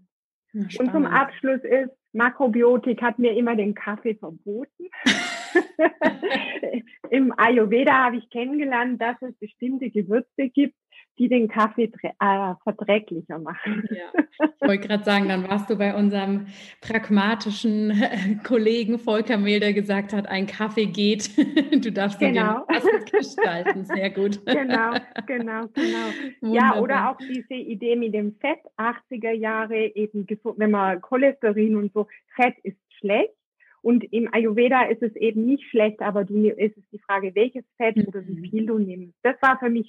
Ja, 0.53 0.81
und 0.81 0.93
zum 0.93 1.05
Abschluss 1.05 1.61
ist, 1.63 1.91
Makrobiotik 2.13 3.03
hat 3.03 3.19
mir 3.19 3.37
immer 3.37 3.55
den 3.55 3.75
Kaffee 3.75 4.15
verboten. 4.15 4.89
Im 7.11 7.33
Ayurveda 7.37 8.05
habe 8.05 8.17
ich 8.17 8.31
kennengelernt, 8.31 9.01
dass 9.01 9.17
es 9.23 9.35
bestimmte 9.39 9.91
Gewürze 9.91 10.49
gibt, 10.49 10.75
die 11.19 11.29
den 11.29 11.49
Kaffee 11.49 11.91
äh, 12.03 12.55
verträglicher 12.63 13.39
machen. 13.39 13.85
Ja. 13.91 14.23
Ich 14.39 14.69
wollte 14.69 14.87
gerade 14.87 15.05
sagen, 15.05 15.29
dann 15.29 15.49
warst 15.49 15.69
du 15.69 15.77
bei 15.77 15.95
unserem 15.95 16.47
pragmatischen 16.81 18.41
Kollegen 18.45 18.99
Volker 18.99 19.37
Mehl, 19.37 19.61
der 19.61 19.73
gesagt 19.73 20.13
hat, 20.13 20.29
ein 20.29 20.47
Kaffee 20.47 20.87
geht, 20.87 21.31
du 21.85 21.91
darfst 21.93 22.19
genau. 22.19 22.67
den 22.69 23.05
gestalten. 23.11 23.85
Sehr 23.85 24.11
gut. 24.11 24.45
Genau, 24.47 24.93
genau, 25.27 25.67
genau. 25.75 26.07
Wunderbar. 26.41 26.77
Ja, 26.77 26.81
oder 26.81 27.11
auch 27.11 27.19
diese 27.19 27.55
Idee 27.55 27.97
mit 27.97 28.15
dem 28.15 28.35
Fett, 28.37 28.61
80er 28.77 29.33
Jahre, 29.33 29.77
eben 29.95 30.27
wenn 30.57 30.71
man 30.71 31.01
Cholesterin 31.01 31.77
und 31.77 31.93
so, 31.93 32.07
Fett 32.37 32.55
ist 32.63 32.79
schlecht. 32.99 33.33
Und 33.81 34.05
im 34.13 34.33
Ayurveda 34.33 34.83
ist 34.83 35.03
es 35.03 35.15
eben 35.17 35.47
nicht 35.47 35.65
schlecht, 35.71 36.01
aber 36.01 36.25
du, 36.25 36.49
ist 36.49 36.77
es 36.77 36.83
die 36.93 36.99
Frage, 36.99 37.35
welches 37.35 37.65
Fett 37.77 37.97
mhm. 37.97 38.07
oder 38.09 38.27
wie 38.27 38.49
viel 38.49 38.67
du 38.67 38.79
nimmst. 38.79 39.15
Das 39.23 39.37
war 39.41 39.59
für 39.59 39.71
mich 39.71 39.89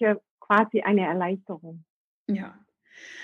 quasi 0.49 0.81
eine 0.81 1.05
Erleichterung. 1.05 1.83
Ja. 2.27 2.55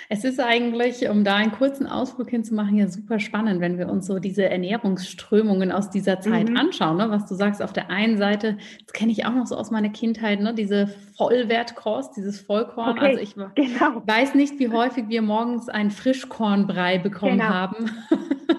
Es 0.08 0.24
ist 0.24 0.40
eigentlich, 0.40 1.10
um 1.10 1.24
da 1.24 1.36
einen 1.36 1.52
kurzen 1.52 1.88
Ausflug 1.88 2.30
hinzumachen, 2.30 2.78
ja 2.78 2.88
super 2.88 3.20
spannend, 3.20 3.60
wenn 3.60 3.78
wir 3.78 3.90
uns 3.90 4.06
so 4.06 4.20
diese 4.20 4.48
Ernährungsströmungen 4.48 5.72
aus 5.72 5.90
dieser 5.90 6.22
Zeit 6.22 6.50
mhm. 6.50 6.58
anschauen. 6.58 6.98
Ne? 6.98 7.10
Was 7.10 7.26
du 7.26 7.34
sagst, 7.34 7.62
auf 7.62 7.74
der 7.74 7.90
einen 7.90 8.18
Seite, 8.18 8.58
das 8.86 8.94
kenne 8.94 9.12
ich 9.12 9.26
auch 9.26 9.34
noch 9.34 9.48
so 9.48 9.58
aus 9.58 9.72
meiner 9.72 9.90
Kindheit, 9.90 10.40
ne? 10.40 10.54
diese 10.54 10.88
Vollwertkost, 11.18 12.16
dieses 12.16 12.40
Vollkorn. 12.40 12.98
Okay, 12.98 13.06
also 13.08 13.20
ich 13.20 13.34
genau. 13.34 14.04
weiß 14.06 14.36
nicht, 14.36 14.60
wie 14.60 14.70
häufig 14.70 15.10
wir 15.10 15.24
morgens 15.24 15.70
einen 15.70 15.92
Frischkornbrei 15.92 17.00
bekommen 17.00 17.40
genau. 17.40 17.50
haben. 17.50 17.92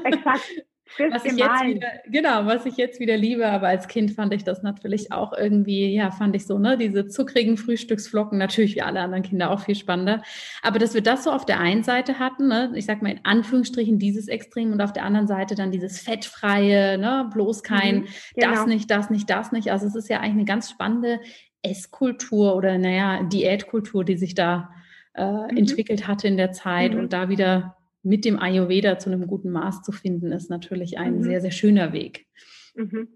Exakt. 0.04 0.42
was 0.98 1.24
ich 1.24 1.36
jetzt 1.36 1.64
wieder, 1.64 1.88
genau, 2.06 2.46
was 2.46 2.64
ich 2.64 2.76
jetzt 2.76 3.00
wieder 3.00 3.16
liebe, 3.16 3.46
aber 3.46 3.68
als 3.68 3.88
Kind 3.88 4.12
fand 4.12 4.32
ich 4.32 4.44
das 4.44 4.62
natürlich 4.62 5.12
auch 5.12 5.32
irgendwie, 5.32 5.94
ja, 5.94 6.10
fand 6.10 6.36
ich 6.36 6.46
so, 6.46 6.58
ne, 6.58 6.78
diese 6.78 7.06
zuckrigen 7.06 7.56
Frühstücksflocken, 7.56 8.38
natürlich 8.38 8.76
wie 8.76 8.82
alle 8.82 9.00
anderen 9.00 9.22
Kinder 9.22 9.50
auch 9.50 9.60
viel 9.60 9.74
spannender. 9.74 10.22
Aber 10.62 10.78
dass 10.78 10.94
wir 10.94 11.02
das 11.02 11.24
so 11.24 11.30
auf 11.30 11.44
der 11.44 11.60
einen 11.60 11.82
Seite 11.82 12.18
hatten, 12.18 12.48
ne, 12.48 12.72
ich 12.74 12.86
sag 12.86 13.02
mal 13.02 13.12
in 13.12 13.20
Anführungsstrichen 13.24 13.98
dieses 13.98 14.28
Extrem 14.28 14.72
und 14.72 14.80
auf 14.80 14.92
der 14.92 15.04
anderen 15.04 15.26
Seite 15.26 15.54
dann 15.54 15.72
dieses 15.72 16.00
fettfreie, 16.00 16.98
ne, 16.98 17.28
bloß 17.32 17.62
kein, 17.62 17.96
mhm, 17.96 18.06
genau. 18.34 18.52
das 18.52 18.66
nicht, 18.66 18.90
das 18.90 19.10
nicht, 19.10 19.28
das 19.28 19.52
nicht. 19.52 19.72
Also 19.72 19.86
es 19.86 19.94
ist 19.94 20.08
ja 20.08 20.18
eigentlich 20.18 20.32
eine 20.32 20.44
ganz 20.44 20.70
spannende 20.70 21.20
Esskultur 21.62 22.54
oder, 22.54 22.78
naja, 22.78 23.24
Diätkultur, 23.24 24.04
die 24.04 24.16
sich 24.16 24.34
da 24.34 24.70
äh, 25.14 25.24
mhm. 25.24 25.56
entwickelt 25.56 26.06
hatte 26.06 26.28
in 26.28 26.36
der 26.36 26.52
Zeit 26.52 26.94
mhm. 26.94 27.00
und 27.00 27.12
da 27.12 27.28
wieder 27.28 27.75
mit 28.06 28.24
dem 28.24 28.38
Ayurveda 28.38 28.98
zu 28.98 29.10
einem 29.10 29.26
guten 29.26 29.50
Maß 29.50 29.82
zu 29.82 29.90
finden, 29.90 30.30
ist 30.32 30.48
natürlich 30.48 30.98
ein 30.98 31.18
mhm. 31.18 31.22
sehr, 31.24 31.40
sehr 31.40 31.50
schöner 31.50 31.92
Weg. 31.92 32.26
Mhm. 32.74 33.08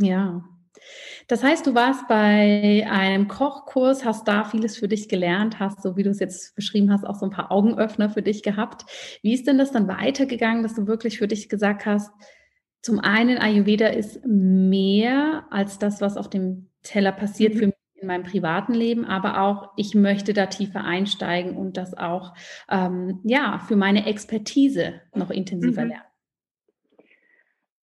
Ja. 0.00 0.44
Das 1.28 1.42
heißt, 1.42 1.66
du 1.66 1.74
warst 1.74 2.08
bei 2.08 2.86
einem 2.88 3.28
Kochkurs, 3.28 4.04
hast 4.04 4.26
da 4.26 4.44
vieles 4.44 4.76
für 4.76 4.88
dich 4.88 5.08
gelernt, 5.08 5.60
hast, 5.60 5.82
so 5.82 5.96
wie 5.96 6.02
du 6.02 6.10
es 6.10 6.18
jetzt 6.18 6.54
beschrieben 6.56 6.92
hast, 6.92 7.04
auch 7.04 7.16
so 7.16 7.26
ein 7.26 7.30
paar 7.30 7.52
Augenöffner 7.52 8.10
für 8.10 8.22
dich 8.22 8.42
gehabt. 8.42 8.84
Wie 9.22 9.34
ist 9.34 9.46
denn 9.46 9.58
das 9.58 9.70
dann 9.70 9.88
weitergegangen, 9.88 10.62
dass 10.62 10.74
du 10.74 10.86
wirklich 10.86 11.18
für 11.18 11.28
dich 11.28 11.48
gesagt 11.48 11.86
hast, 11.86 12.10
zum 12.82 13.00
einen 13.00 13.38
Ayurveda 13.38 13.88
ist 13.88 14.24
mehr 14.24 15.46
als 15.50 15.78
das, 15.78 16.00
was 16.00 16.16
auf 16.16 16.30
dem 16.30 16.70
Teller 16.82 17.12
passiert 17.12 17.54
mhm. 17.54 17.58
für 17.58 17.66
mich 17.66 17.77
in 18.00 18.06
meinem 18.06 18.22
privaten 18.22 18.74
Leben, 18.74 19.04
aber 19.04 19.40
auch 19.40 19.72
ich 19.76 19.94
möchte 19.94 20.32
da 20.32 20.46
tiefer 20.46 20.84
einsteigen 20.84 21.56
und 21.56 21.76
das 21.76 21.96
auch 21.96 22.34
ähm, 22.70 23.20
ja 23.24 23.60
für 23.66 23.76
meine 23.76 24.06
Expertise 24.06 25.00
noch 25.14 25.30
intensiver 25.30 25.82
mhm. 25.82 25.88
lernen. 25.90 26.04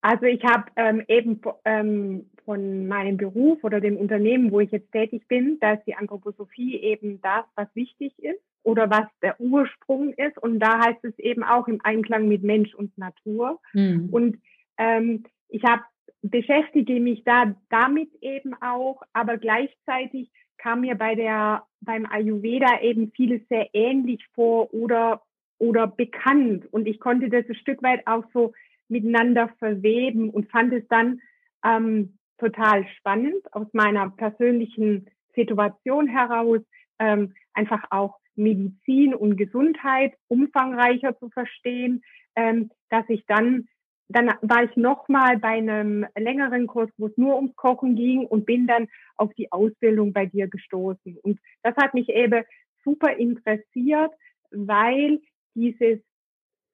Also 0.02 0.26
ich 0.26 0.44
habe 0.44 0.66
ähm, 0.76 1.04
eben 1.08 1.42
ähm, 1.66 2.30
von 2.46 2.88
meinem 2.88 3.18
Beruf 3.18 3.64
oder 3.64 3.82
dem 3.82 3.98
Unternehmen, 3.98 4.52
wo 4.52 4.60
ich 4.60 4.72
jetzt 4.72 4.92
tätig 4.92 5.28
bin, 5.28 5.58
da 5.60 5.74
ist 5.74 5.86
die 5.88 5.96
Anthroposophie 5.96 6.76
eben 6.76 7.20
das, 7.22 7.44
was 7.56 7.68
wichtig 7.74 8.14
ist 8.20 8.40
oder 8.62 8.90
was 8.92 9.08
der 9.24 9.40
Ursprung 9.42 10.14
ist. 10.14 10.38
Und 10.38 10.60
da 10.60 10.80
heißt 10.80 11.04
es 11.04 11.18
eben 11.18 11.44
auch 11.44 11.68
im 11.68 11.80
Einklang 11.84 12.28
mit 12.28 12.44
Mensch 12.44 12.76
und 12.76 12.96
Natur. 12.98 13.60
Mhm. 13.74 14.10
Und 14.12 14.38
ähm, 14.78 15.24
ich 15.50 15.64
habe 15.64 15.82
beschäftige 16.30 17.00
mich 17.00 17.24
da 17.24 17.56
damit 17.70 18.10
eben 18.22 18.54
auch, 18.62 19.02
aber 19.14 19.38
gleichzeitig 19.38 20.32
kam 20.58 20.82
mir 20.82 20.96
bei 20.96 21.16
der 21.16 21.64
beim 21.82 22.06
Ayurveda 22.06 22.82
eben 22.82 23.12
vieles 23.12 23.48
sehr 23.50 23.70
ähnlich 23.74 24.26
vor 24.34 24.74
oder 24.74 25.22
oder 25.58 25.88
bekannt. 25.88 26.66
Und 26.72 26.88
ich 26.88 27.00
konnte 27.00 27.30
das 27.30 27.46
ein 27.48 27.56
Stück 27.56 27.82
weit 27.84 28.06
auch 28.08 28.26
so 28.34 28.54
miteinander 28.88 29.50
verweben 29.60 30.30
und 30.30 30.50
fand 30.50 30.74
es 30.74 30.88
dann 30.90 31.22
ähm, 31.64 32.18
total 32.38 32.86
spannend 32.98 33.54
aus 33.54 33.68
meiner 33.74 34.10
persönlichen 34.10 35.10
Situation 35.36 36.08
heraus 36.08 36.62
ähm, 37.00 37.34
einfach 37.54 37.84
auch 37.90 38.18
Medizin 38.36 39.16
und 39.16 39.38
Gesundheit 39.38 40.14
umfangreicher 40.28 41.18
zu 41.20 41.30
verstehen, 41.30 42.04
ähm, 42.36 42.70
dass 42.90 43.06
ich 43.08 43.26
dann 43.28 43.68
dann 44.08 44.32
war 44.42 44.64
ich 44.64 44.76
nochmal 44.76 45.38
bei 45.40 45.58
einem 45.58 46.06
längeren 46.18 46.68
Kurs, 46.68 46.90
wo 46.98 47.08
es 47.08 47.18
nur 47.18 47.36
ums 47.36 47.56
Kochen 47.56 47.96
ging 47.96 48.26
und 48.26 48.46
bin 48.46 48.68
dann 48.68 48.88
auf 49.18 49.34
die 49.34 49.52
Ausbildung 49.52 50.14
bei 50.14 50.26
dir 50.26 50.48
gestoßen. 50.48 51.18
Und 51.24 51.40
das 51.64 51.76
hat 51.76 51.94
mich 51.94 52.10
eben 52.10 52.44
super 52.84 53.16
interessiert, 53.18 54.12
weil 54.52 55.20
dieses, 55.56 56.00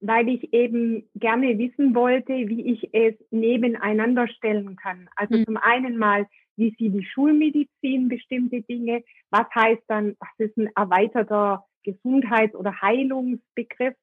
weil 0.02 0.28
ich 0.28 0.54
eben 0.54 1.10
gerne 1.16 1.58
wissen 1.58 1.96
wollte, 1.96 2.34
wie 2.34 2.74
ich 2.74 2.94
es 2.94 3.16
nebeneinander 3.30 4.28
stellen 4.28 4.76
kann. 4.76 5.08
Also 5.16 5.38
mhm. 5.38 5.46
zum 5.46 5.58
einen 5.58 5.98
mal, 5.98 6.28
wie 6.58 6.76
sieht 6.78 6.94
die 6.94 7.06
Schulmedizin 7.06 8.10
bestimmte 8.10 8.62
Dinge? 8.62 9.04
Was 9.30 9.48
heißt 9.56 9.84
dann, 9.88 10.18
was 10.20 10.30
ist 10.38 10.58
ein 10.58 10.70
erweiterter 10.76 11.64
Gesundheits- 11.84 12.56
oder 12.56 12.82
Heilungsbegriff? 12.82 13.96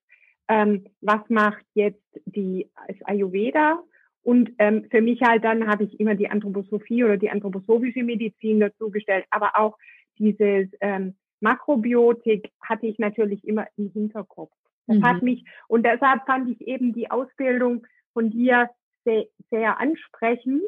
Ähm, 0.49 0.87
was 1.00 1.21
macht 1.28 1.64
jetzt 1.75 2.02
die 2.26 2.71
das 2.87 2.97
Ayurveda? 3.05 3.83
Und 4.23 4.50
ähm, 4.59 4.87
für 4.90 5.00
mich 5.00 5.23
halt 5.23 5.45
dann 5.45 5.69
habe 5.69 5.85
ich 5.85 5.99
immer 6.00 6.14
die 6.14 6.28
Anthroposophie 6.28 7.05
oder 7.05 7.17
die 7.17 7.31
anthroposophische 7.31 8.02
Medizin 8.02 8.61
dazu 8.61 8.90
gestellt, 8.90 9.25
aber 9.31 9.57
auch 9.57 9.78
dieses 10.19 10.69
ähm, 10.81 11.14
Makrobiotik 11.40 12.50
hatte 12.61 12.87
ich 12.87 12.99
natürlich 12.99 13.47
immer 13.47 13.67
im 13.76 13.90
Hinterkopf. 13.90 14.52
Das 14.87 14.99
mhm. 14.99 15.05
hat 15.05 15.23
mich, 15.23 15.45
und 15.69 15.85
deshalb 15.85 16.26
fand 16.26 16.50
ich 16.50 16.67
eben 16.67 16.93
die 16.93 17.11
Ausbildung 17.11 17.87
von 18.12 18.31
dir 18.31 18.69
sehr, 19.05 19.26
sehr 19.50 19.78
ansprechend, 19.78 20.62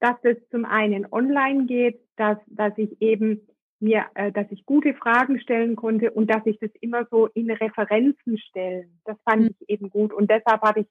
dass 0.00 0.16
es 0.22 0.36
zum 0.50 0.64
einen 0.64 1.06
online 1.10 1.64
geht, 1.66 2.00
dass, 2.16 2.38
dass 2.46 2.76
ich 2.76 3.00
eben 3.00 3.40
mir, 3.80 4.06
äh, 4.14 4.32
dass 4.32 4.46
ich 4.50 4.64
gute 4.66 4.94
Fragen 4.94 5.38
stellen 5.40 5.76
konnte 5.76 6.10
und 6.10 6.30
dass 6.30 6.44
ich 6.46 6.58
das 6.58 6.70
immer 6.80 7.06
so 7.10 7.26
in 7.28 7.50
Referenzen 7.50 8.38
stellen. 8.38 8.98
Das 9.04 9.16
fand 9.24 9.42
mhm. 9.42 9.54
ich 9.58 9.68
eben 9.68 9.90
gut. 9.90 10.12
Und 10.12 10.30
deshalb 10.30 10.62
habe 10.62 10.80
ich, 10.80 10.86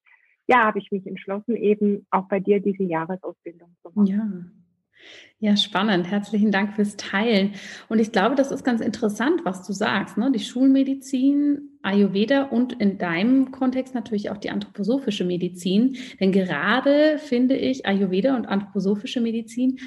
ja, 0.48 0.66
habe 0.66 0.80
ich 0.80 0.92
mich 0.92 1.06
entschlossen, 1.08 1.56
eben 1.56 2.06
auch 2.12 2.28
bei 2.28 2.40
dir 2.40 2.60
diese 2.60 2.84
Jahresausbildung 2.84 3.76
zu 3.82 3.90
machen. 3.90 4.08
Ja. 4.08 4.64
Ja, 5.40 5.58
spannend. 5.58 6.10
Herzlichen 6.10 6.52
Dank 6.52 6.74
fürs 6.74 6.96
Teilen. 6.96 7.52
Und 7.90 8.00
ich 8.00 8.14
glaube, 8.14 8.36
das 8.36 8.52
ist 8.52 8.64
ganz 8.64 8.80
interessant, 8.80 9.42
was 9.44 9.68
du 9.68 9.74
sagst. 9.74 10.18
Ne? 10.18 10.32
Die 10.32 10.40
Schulmedizin, 10.40 11.80
Ayurveda 11.82 12.44
und 12.44 12.74
in 12.80 12.98
deinem 12.98 13.52
Kontext 13.52 13.94
natürlich 13.94 14.30
auch 14.30 14.38
die 14.38 14.52
anthroposophische 14.52 15.26
Medizin. 15.26 15.98
Denn 16.22 16.32
gerade 16.32 17.18
finde 17.18 17.58
ich, 17.58 17.86
Ayurveda 17.86 18.38
und 18.38 18.46
anthroposophische 18.46 19.20
Medizin 19.20 19.80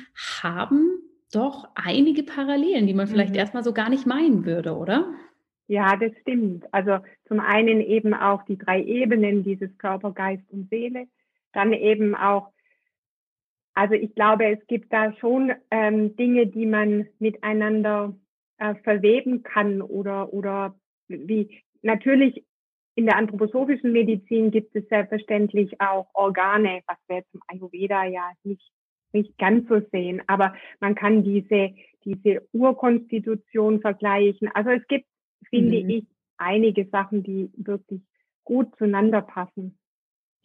haben 0.43 0.91
doch 1.33 1.68
einige 1.75 2.23
Parallelen, 2.23 2.87
die 2.87 2.95
man 2.95 3.06
vielleicht 3.06 3.33
mhm. 3.33 3.38
erstmal 3.38 3.64
so 3.64 3.73
gar 3.73 3.90
nicht 3.90 4.06
meinen 4.06 4.45
würde, 4.45 4.76
oder? 4.76 5.12
Ja, 5.68 5.97
das 5.97 6.12
stimmt. 6.21 6.64
Also 6.73 6.99
zum 7.26 7.40
einen 7.40 7.80
eben 7.80 8.14
auch 8.14 8.45
die 8.45 8.56
drei 8.56 8.83
Ebenen 8.83 9.42
dieses 9.42 9.76
Körper, 9.78 10.12
Geist 10.12 10.49
und 10.50 10.71
Seele. 10.71 11.06
Dann 11.52 11.73
eben 11.73 12.14
auch 12.14 12.52
also 13.76 13.92
ich 13.92 14.14
glaube, 14.14 14.47
es 14.47 14.66
gibt 14.68 14.90
da 14.90 15.12
schon 15.18 15.52
ähm, 15.71 16.16
Dinge, 16.16 16.47
die 16.47 16.64
man 16.64 17.09
miteinander 17.18 18.16
äh, 18.56 18.75
verweben 18.76 19.42
kann 19.42 19.83
oder, 19.83 20.33
oder 20.33 20.75
wie 21.09 21.62
natürlich 21.83 22.42
in 22.95 23.04
der 23.04 23.16
anthroposophischen 23.16 23.92
Medizin 23.92 24.50
gibt 24.50 24.75
es 24.75 24.88
selbstverständlich 24.88 25.78
auch 25.78 26.09
Organe, 26.14 26.80
was 26.87 26.97
wir 27.06 27.23
zum 27.30 27.42
Ayurveda 27.49 28.04
ja 28.04 28.30
nicht, 28.45 28.66
nicht 29.13 29.37
ganz 29.39 29.69
so 29.69 29.81
sehen, 29.93 30.23
aber 30.27 30.55
man 30.81 30.95
kann 30.95 31.23
diese, 31.23 31.75
diese 32.05 32.47
Urkonstitution 32.53 33.81
vergleichen. 33.81 34.51
Also 34.55 34.71
es 34.71 34.87
gibt, 34.89 35.07
finde 35.49 35.83
mhm. 35.83 35.91
ich, 35.91 36.07
einige 36.39 36.87
Sachen, 36.87 37.23
die 37.23 37.51
wirklich 37.57 38.03
gut 38.45 38.77
zueinander 38.77 39.23
passen 39.23 39.79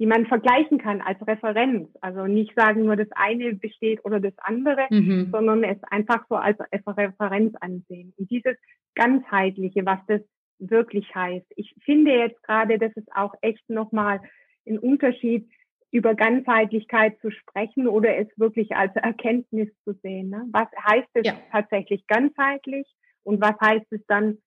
die 0.02 0.08
man 0.08 0.26
vergleichen 0.26 0.80
kann 0.80 1.00
als 1.00 1.20
Referenz. 1.28 1.88
Also 2.02 2.26
nicht 2.26 2.56
sagen, 2.56 2.86
nur 2.86 2.96
das 2.96 3.10
eine 3.12 3.54
besteht 3.54 4.04
oder 4.04 4.20
das 4.20 4.34
andere, 4.40 4.88
mhm. 4.90 5.30
sondern 5.32 5.64
es 5.64 5.78
einfach 5.92 6.26
so 6.28 6.38
als 6.38 6.58
Referenz 6.88 7.54
ansehen. 7.62 8.12
Und 8.18 8.32
dieses 8.32 8.58
ganzheitliche, 8.96 9.86
was 9.86 10.00
das 10.08 10.22
wirklich 10.58 11.14
heißt. 11.14 11.46
Ich 11.56 11.76
finde 11.86 12.14
jetzt 12.14 12.42
gerade, 12.42 12.80
das 12.80 12.92
ist 12.96 13.16
auch 13.16 13.36
echt 13.42 13.70
nochmal 13.70 14.20
ein 14.68 14.80
Unterschied, 14.80 15.48
über 15.92 16.16
Ganzheitlichkeit 16.16 17.20
zu 17.20 17.32
sprechen 17.32 17.88
oder 17.88 18.18
es 18.18 18.28
wirklich 18.38 18.76
als 18.76 18.96
Erkenntnis 18.96 19.70
zu 19.84 19.94
sehen. 20.02 20.30
Ne? 20.30 20.48
Was 20.52 20.68
heißt 20.90 21.10
es 21.14 21.28
ja. 21.28 21.34
tatsächlich 21.52 22.08
ganzheitlich 22.08 22.88
und 23.24 23.42
was 23.42 23.56
heißt 23.62 23.92
es 23.92 24.02
dann, 24.08 24.38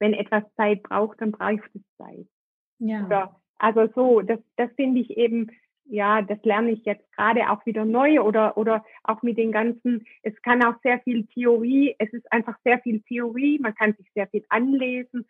wenn 0.00 0.14
etwas 0.14 0.42
Zeit 0.56 0.82
braucht, 0.82 1.20
dann 1.20 1.32
braucht 1.32 1.70
es 1.74 1.82
Zeit. 1.98 2.26
Ja. 2.78 3.04
Oder 3.04 3.40
also 3.58 3.86
so, 3.94 4.20
das, 4.22 4.40
das 4.56 4.70
finde 4.76 5.00
ich 5.00 5.16
eben, 5.16 5.50
ja, 5.84 6.22
das 6.22 6.38
lerne 6.42 6.72
ich 6.72 6.84
jetzt 6.84 7.10
gerade 7.12 7.50
auch 7.50 7.64
wieder 7.66 7.84
neu 7.84 8.20
oder, 8.20 8.56
oder 8.56 8.84
auch 9.04 9.22
mit 9.22 9.36
den 9.36 9.52
ganzen, 9.52 10.06
es 10.22 10.34
kann 10.42 10.64
auch 10.64 10.74
sehr 10.82 11.00
viel 11.00 11.26
Theorie, 11.26 11.94
es 11.98 12.12
ist 12.12 12.30
einfach 12.32 12.56
sehr 12.64 12.78
viel 12.80 13.02
Theorie, 13.02 13.58
man 13.58 13.74
kann 13.74 13.94
sich 13.94 14.10
sehr 14.14 14.26
viel 14.28 14.44
anlesen, 14.48 15.26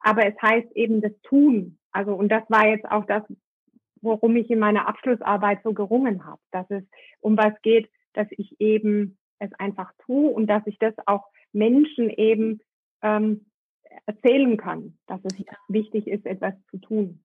aber 0.00 0.26
es 0.26 0.34
heißt 0.40 0.72
eben 0.74 1.00
das 1.00 1.12
Tun. 1.22 1.78
Also, 1.92 2.14
und 2.14 2.28
das 2.28 2.42
war 2.48 2.66
jetzt 2.66 2.90
auch 2.90 3.04
das, 3.04 3.22
worum 4.02 4.36
ich 4.36 4.50
in 4.50 4.58
meiner 4.58 4.88
Abschlussarbeit 4.88 5.62
so 5.62 5.72
gerungen 5.72 6.24
habe, 6.24 6.40
dass 6.50 6.70
es 6.70 6.84
um 7.20 7.36
was 7.36 7.60
geht, 7.62 7.88
dass 8.14 8.28
ich 8.30 8.60
eben 8.60 9.18
es 9.38 9.52
einfach 9.54 9.92
tue 10.04 10.30
und 10.30 10.46
dass 10.46 10.66
ich 10.66 10.78
das 10.78 10.94
auch 11.06 11.24
Menschen 11.52 12.10
eben 12.10 12.60
ähm, 13.02 13.46
erzählen 14.06 14.56
kann, 14.56 14.98
dass 15.06 15.20
es 15.24 15.34
wichtig 15.68 16.06
ist, 16.06 16.26
etwas 16.26 16.54
zu 16.70 16.78
tun. 16.78 17.24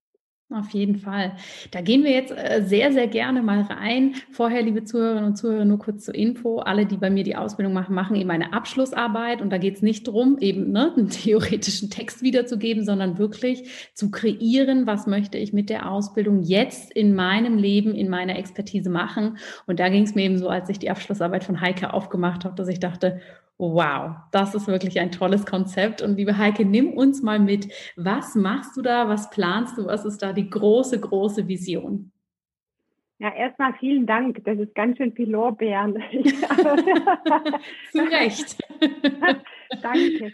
Auf 0.54 0.70
jeden 0.70 0.98
Fall. 0.98 1.32
Da 1.72 1.82
gehen 1.82 2.04
wir 2.04 2.12
jetzt 2.12 2.32
äh, 2.32 2.62
sehr, 2.64 2.94
sehr 2.94 3.08
gerne 3.08 3.42
mal 3.42 3.62
rein. 3.62 4.14
Vorher, 4.30 4.62
liebe 4.62 4.84
Zuhörerinnen 4.84 5.26
und 5.26 5.36
Zuhörer, 5.36 5.66
nur 5.66 5.80
kurz 5.80 6.06
zur 6.06 6.14
Info. 6.14 6.60
Alle, 6.60 6.86
die 6.86 6.98
bei 6.98 7.10
mir 7.10 7.24
die 7.24 7.36
Ausbildung 7.36 7.74
machen, 7.74 7.96
machen 7.96 8.16
eben 8.16 8.30
eine 8.30 8.54
Abschlussarbeit. 8.54 9.42
Und 9.42 9.50
da 9.50 9.58
geht 9.58 9.78
es 9.78 9.82
nicht 9.82 10.08
darum, 10.08 10.38
eben 10.38 10.72
ne, 10.72 10.94
einen 10.96 11.10
theoretischen 11.10 11.90
Text 11.90 12.22
wiederzugeben, 12.22 12.86
sondern 12.86 13.18
wirklich 13.18 13.92
zu 13.96 14.12
kreieren, 14.12 14.86
was 14.86 15.08
möchte 15.08 15.40
ich 15.40 15.54
mit 15.54 15.72
der 15.72 15.90
Ausbildung 15.90 16.44
jetzt 16.44 16.92
in 16.92 17.16
meinem 17.16 17.58
Leben, 17.58 17.96
in 17.96 18.10
meiner 18.10 18.38
Expertise 18.38 18.92
machen. 18.92 19.38
Und 19.66 19.80
da 19.80 19.90
ging 19.90 20.04
es 20.04 20.14
mir 20.14 20.26
eben 20.26 20.38
so, 20.38 20.50
als 20.50 20.70
ich 20.70 20.78
die 20.78 20.92
Abschlussarbeit 20.92 21.44
von 21.44 21.62
Heike 21.62 21.94
aufgemacht 21.94 22.46
habe, 22.46 22.56
dass 22.56 22.68
ich 22.68 22.80
dachte, 22.80 23.22
Wow, 23.58 24.16
das 24.32 24.56
ist 24.56 24.68
wirklich 24.68 25.00
ein 25.00 25.12
tolles 25.12 25.46
Konzept. 25.46 26.02
Und 26.02 26.18
liebe 26.18 26.38
Heike, 26.38 26.66
nimm 26.66 26.94
uns 26.94 27.22
mal 27.22 27.40
mit. 27.40 27.72
Was 27.96 28.36
machst 28.36 28.76
du 28.76 28.82
da? 28.82 29.08
Was 29.08 29.30
planst 29.30 29.78
du? 29.78 29.86
Was 29.86 30.06
ist 30.06 30.22
da 30.24 30.34
die 30.34 30.50
große, 30.50 31.00
große 31.00 31.48
Vision? 31.48 32.12
Ja, 33.20 33.34
erstmal 33.34 33.74
vielen 33.76 34.06
Dank. 34.06 34.44
Das 34.44 34.58
ist 34.60 34.74
ganz 34.76 34.98
schön 34.98 35.14
viel 35.14 35.30
Lorbeeren. 35.30 35.94
Zu 37.92 38.00
Recht. 38.00 38.58
Danke. 39.82 40.34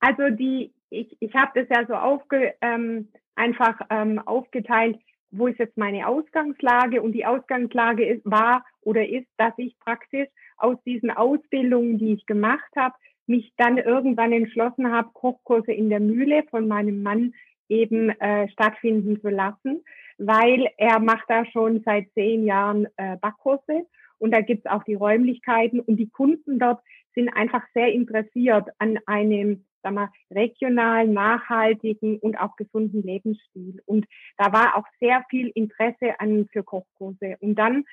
Also 0.00 0.30
die, 0.30 0.72
ich, 0.90 1.16
ich 1.20 1.34
habe 1.34 1.52
das 1.54 1.68
ja 1.68 1.86
so 1.86 1.94
aufge, 1.94 2.54
ähm, 2.60 3.12
einfach 3.36 3.78
ähm, 3.90 4.18
aufgeteilt, 4.18 4.98
wo 5.30 5.46
ist 5.46 5.58
jetzt 5.58 5.76
meine 5.76 6.08
Ausgangslage? 6.08 7.02
Und 7.02 7.12
die 7.12 7.26
Ausgangslage 7.26 8.06
ist, 8.06 8.24
war 8.24 8.64
oder 8.80 9.06
ist, 9.06 9.28
dass 9.36 9.52
ich 9.58 9.78
praktisch 9.78 10.28
aus 10.58 10.76
diesen 10.84 11.10
Ausbildungen, 11.10 11.98
die 11.98 12.14
ich 12.14 12.26
gemacht 12.26 12.70
habe, 12.76 12.94
mich 13.26 13.52
dann 13.56 13.78
irgendwann 13.78 14.32
entschlossen 14.32 14.90
habe, 14.90 15.10
Kochkurse 15.12 15.72
in 15.72 15.90
der 15.90 16.00
Mühle 16.00 16.44
von 16.50 16.66
meinem 16.66 17.02
Mann 17.02 17.34
eben 17.68 18.08
äh, 18.08 18.48
stattfinden 18.48 19.20
zu 19.20 19.28
lassen, 19.28 19.84
weil 20.16 20.68
er 20.78 20.98
macht 21.00 21.24
da 21.28 21.44
schon 21.46 21.82
seit 21.84 22.10
zehn 22.14 22.44
Jahren 22.44 22.88
äh, 22.96 23.16
Backkurse 23.18 23.86
und 24.18 24.34
da 24.34 24.40
gibt's 24.40 24.66
auch 24.66 24.82
die 24.84 24.94
Räumlichkeiten 24.94 25.80
und 25.80 25.96
die 25.96 26.08
Kunden 26.08 26.58
dort 26.58 26.80
sind 27.14 27.28
einfach 27.28 27.62
sehr 27.74 27.92
interessiert 27.92 28.68
an 28.78 28.98
einem 29.06 29.64
sag 29.82 29.94
mal, 29.94 30.08
regionalen, 30.30 31.12
nachhaltigen 31.12 32.18
und 32.18 32.38
auch 32.38 32.56
gesunden 32.56 33.02
Lebensstil. 33.02 33.80
Und 33.86 34.06
da 34.36 34.52
war 34.52 34.76
auch 34.76 34.86
sehr 35.00 35.24
viel 35.30 35.48
Interesse 35.54 36.18
an 36.18 36.48
für 36.52 36.62
Kochkurse. 36.62 37.36
Und 37.40 37.56
dann 37.56 37.84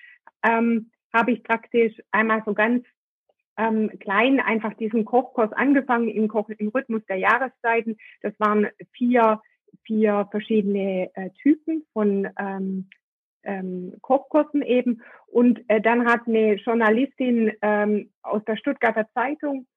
ähm, 0.44 0.92
habe 1.14 1.32
ich 1.32 1.44
praktisch 1.44 1.94
einmal 2.12 2.44
so 2.46 2.54
ganz 2.54 2.86
ähm, 3.58 3.92
klein 4.00 4.40
einfach 4.40 4.74
diesen 4.74 5.06
Kochkurs 5.06 5.52
angefangen 5.54 6.10
im, 6.10 6.28
Koch, 6.28 6.50
im 6.50 6.70
Rhythmus 6.70 7.06
der 7.06 7.18
Jahreszeiten. 7.18 7.98
Das 8.22 8.34
waren 8.40 8.68
vier, 8.92 9.42
vier 9.84 10.28
verschiedene 10.32 11.10
äh, 11.16 11.30
Typen 11.42 11.86
von 11.94 12.28
ähm, 12.38 12.90
ähm, 13.44 13.94
Kochkursen 14.02 14.62
eben. 14.62 15.02
Und 15.28 15.64
äh, 15.70 15.80
dann 15.80 16.06
hat 16.06 16.28
eine 16.28 16.56
Journalistin 16.56 17.54
ähm, 17.62 18.12
aus 18.24 18.44
der 18.46 18.58
Stuttgarter 18.58 19.08
Zeitung, 19.14 19.68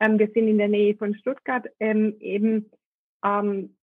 ähm, 0.00 0.18
wir 0.18 0.28
sind 0.28 0.48
in 0.48 0.58
der 0.58 0.68
Nähe 0.68 0.94
von 0.96 1.14
Stuttgart, 1.14 1.66
ähm, 1.80 2.16
eben 2.20 2.70
ähm, 3.24 3.76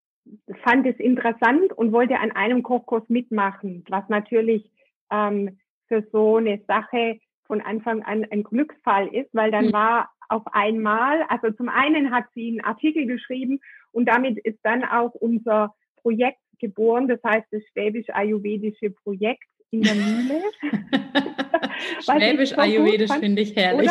fand 0.63 0.86
es 0.86 0.98
interessant 0.98 1.74
und 1.74 1.92
wollte 1.92 2.20
an 2.20 2.32
einem 2.32 2.63
Kochkurs 2.63 3.04
mitmachen, 3.10 3.84
was 3.89 4.08
natürlich 4.10 4.72
ähm, 5.12 5.60
für 5.88 6.06
so 6.12 6.38
eine 6.38 6.62
Sache 6.67 7.19
von 7.46 7.62
Anfang 7.62 8.04
an 8.04 8.26
ein 8.32 8.43
Glücksfall 8.43 9.08
ist, 9.08 9.30
weil 9.34 9.52
dann 9.52 9.67
mhm. 9.67 9.74
war 9.74 10.10
auf 10.30 10.43
einmal, 10.52 11.24
also 11.30 11.52
zum 11.52 11.69
einen 11.69 12.12
hat 12.12 12.26
sie 12.34 12.48
einen 12.50 12.62
Artikel 12.62 13.06
geschrieben 13.06 13.60
und 13.91 14.06
damit 14.06 14.39
ist 14.39 14.60
dann 14.63 14.84
auch 14.84 15.13
unser 15.13 15.76
Projekt 15.98 16.39
geboren, 16.60 17.08
das 17.08 17.19
heißt 17.24 17.48
das 17.52 17.62
Schwäbisch-Ayurvedische 17.72 18.91
Projekt 18.91 19.43
in 19.72 19.82
der 19.82 19.96
Mühle. 19.96 20.41
Schwäbisch-Ayurvedisch 22.02 23.10
so 23.10 23.19
finde 23.19 23.41
ich 23.41 23.56
herrlich. 23.56 23.89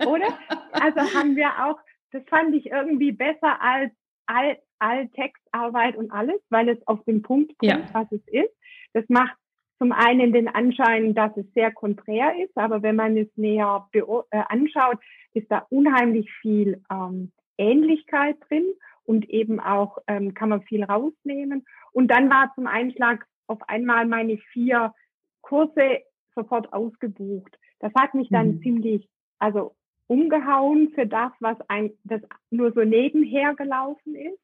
Oder? 0.00 0.06
oder? 0.08 0.38
Also 0.72 1.00
haben 1.14 1.36
wir 1.36 1.48
auch, 1.66 1.78
das 2.12 2.22
fand 2.28 2.54
ich 2.54 2.66
irgendwie 2.66 3.12
besser 3.12 3.60
als 3.60 3.92
all, 4.26 4.58
all 4.78 5.08
Textarbeit 5.08 5.96
und 5.96 6.10
alles, 6.10 6.40
weil 6.50 6.68
es 6.68 6.86
auf 6.86 7.02
den 7.04 7.22
Punkt 7.22 7.56
bringt, 7.58 7.72
ja. 7.72 7.88
was 7.92 8.10
es 8.12 8.22
ist. 8.28 8.54
Das 8.92 9.04
macht 9.08 9.36
zum 9.78 9.92
einen 9.92 10.32
den 10.32 10.48
Anschein, 10.48 11.14
dass 11.14 11.36
es 11.36 11.46
sehr 11.54 11.72
konträr 11.72 12.32
ist, 12.42 12.56
aber 12.56 12.82
wenn 12.82 12.96
man 12.96 13.16
es 13.16 13.28
näher 13.36 13.88
äh, 13.92 14.02
anschaut, 14.30 14.98
ist 15.32 15.50
da 15.50 15.66
unheimlich 15.70 16.30
viel 16.40 16.82
ähm, 16.90 17.32
Ähnlichkeit 17.58 18.36
drin 18.48 18.64
und 19.04 19.28
eben 19.28 19.60
auch 19.60 19.98
ähm, 20.06 20.34
kann 20.34 20.48
man 20.48 20.62
viel 20.62 20.84
rausnehmen. 20.84 21.64
Und 21.92 22.08
dann 22.08 22.30
war 22.30 22.52
zum 22.54 22.66
Einschlag 22.66 23.26
auf 23.46 23.60
einmal 23.68 24.06
meine 24.06 24.38
vier 24.52 24.94
Kurse 25.42 26.00
sofort 26.34 26.72
ausgebucht. 26.72 27.58
Das 27.80 27.92
hat 27.94 28.14
mich 28.14 28.28
dann 28.30 28.56
mhm. 28.56 28.62
ziemlich, 28.62 29.08
also 29.38 29.74
umgehauen 30.06 30.90
für 30.94 31.06
das, 31.06 31.32
was 31.40 31.56
ein, 31.68 31.92
das 32.04 32.20
nur 32.50 32.72
so 32.72 32.82
nebenher 32.82 33.54
gelaufen 33.54 34.14
ist. 34.14 34.40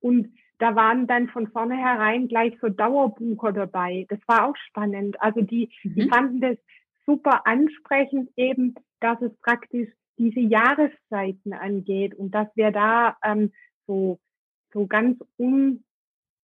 Und 0.00 0.34
da 0.58 0.76
waren 0.76 1.06
dann 1.06 1.28
von 1.28 1.48
vornherein 1.48 2.28
gleich 2.28 2.56
so 2.60 2.68
Dauerbucher 2.68 3.52
dabei. 3.52 4.06
Das 4.08 4.20
war 4.26 4.48
auch 4.48 4.56
spannend. 4.68 5.20
Also 5.20 5.40
die, 5.40 5.70
mhm. 5.82 5.94
die 5.94 6.08
fanden 6.08 6.40
das 6.40 6.56
super 7.06 7.46
ansprechend 7.46 8.30
eben, 8.36 8.74
dass 9.00 9.20
es 9.20 9.32
praktisch 9.40 9.88
diese 10.16 10.40
Jahreszeiten 10.40 11.52
angeht 11.52 12.14
und 12.14 12.30
dass 12.34 12.48
wir 12.54 12.70
da 12.70 13.16
ähm, 13.24 13.52
so, 13.86 14.18
so 14.72 14.86
ganz 14.86 15.18
un, 15.38 15.84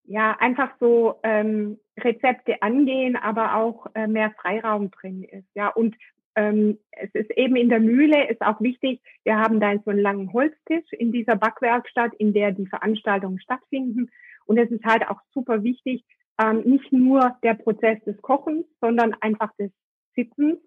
ja, 0.05 0.37
einfach 0.39 0.73
so 0.81 1.21
ähm, 1.23 1.79
Rezepte 1.99 2.63
angehen, 2.63 3.17
aber 3.17 3.55
auch 3.57 3.87
äh, 3.95 4.09
mehr 4.09 4.33
Freiraum 4.33 4.91
drin 4.91 5.23
ist. 5.23 5.49
Ja, 5.55 5.69
und 5.69 5.97
ähm, 6.37 6.79
es 6.93 7.11
ist 7.15 7.31
eben 7.37 7.57
in 7.57 7.69
der 7.69 7.81
Mühle, 7.81 8.29
ist 8.29 8.41
auch 8.43 8.61
wichtig, 8.61 9.01
wir 9.25 9.37
haben 9.37 9.61
da 9.61 9.73
so 9.85 9.91
einen 9.91 10.01
langen 10.01 10.33
Holztisch 10.33 10.93
in 10.93 11.13
dieser 11.13 11.37
Backwerkstatt, 11.37 12.15
in 12.15 12.33
der 12.33 12.53
die 12.53 12.67
Veranstaltungen 12.67 13.41
stattfinden. 13.41 14.11
Und 14.47 14.59
es 14.59 14.71
ist 14.71 14.85
halt 14.85 15.09
auch 15.09 15.21
super 15.33 15.63
wichtig, 15.63 16.05
ähm, 16.41 16.63
nicht 16.63 16.93
nur 16.93 17.37
der 17.43 17.55
Prozess 17.55 18.03
des 18.05 18.21
Kochens, 18.23 18.67
sondern 18.81 19.15
einfach 19.21 19.55
des 19.57 19.71
Sitzens, 20.15 20.59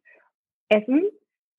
Essen, 0.69 1.03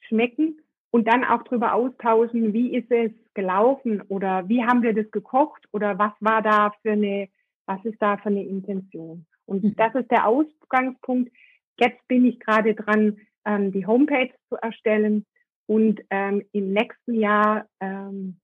Schmecken 0.01 0.61
und 0.91 1.09
dann 1.09 1.25
auch 1.25 1.43
darüber 1.45 1.75
austauschen, 1.75 2.53
wie 2.53 2.77
ist 2.77 2.91
es 2.91 3.11
gelaufen 3.35 4.03
oder 4.09 4.49
wie 4.49 4.65
haben 4.65 4.83
wir 4.83 4.95
das 4.95 5.11
gekocht 5.11 5.67
oder 5.73 5.99
was 5.99 6.13
war 6.21 6.43
da 6.43 6.73
für 6.83 6.93
eine, 6.93 7.29
was 7.67 7.85
ist 7.85 8.01
da 8.01 8.17
für 8.17 8.29
eine 8.29 8.45
Intention. 8.45 9.27
Und 9.47 9.65
mhm. 9.65 9.77
das 9.77 9.95
ist 9.95 10.11
der 10.11 10.27
Ausgangspunkt. 10.27 11.33
Jetzt 11.79 12.07
bin 12.07 12.25
ich 12.25 12.39
gerade 12.39 12.75
dran, 12.75 13.19
ähm, 13.45 13.73
die 13.73 13.87
Homepage 13.87 14.31
zu 14.49 14.57
erstellen 14.57 15.25
und 15.67 16.01
ähm, 16.11 16.43
im 16.53 16.73
nächsten 16.73 17.15
Jahr, 17.15 17.67
ähm, 17.81 18.37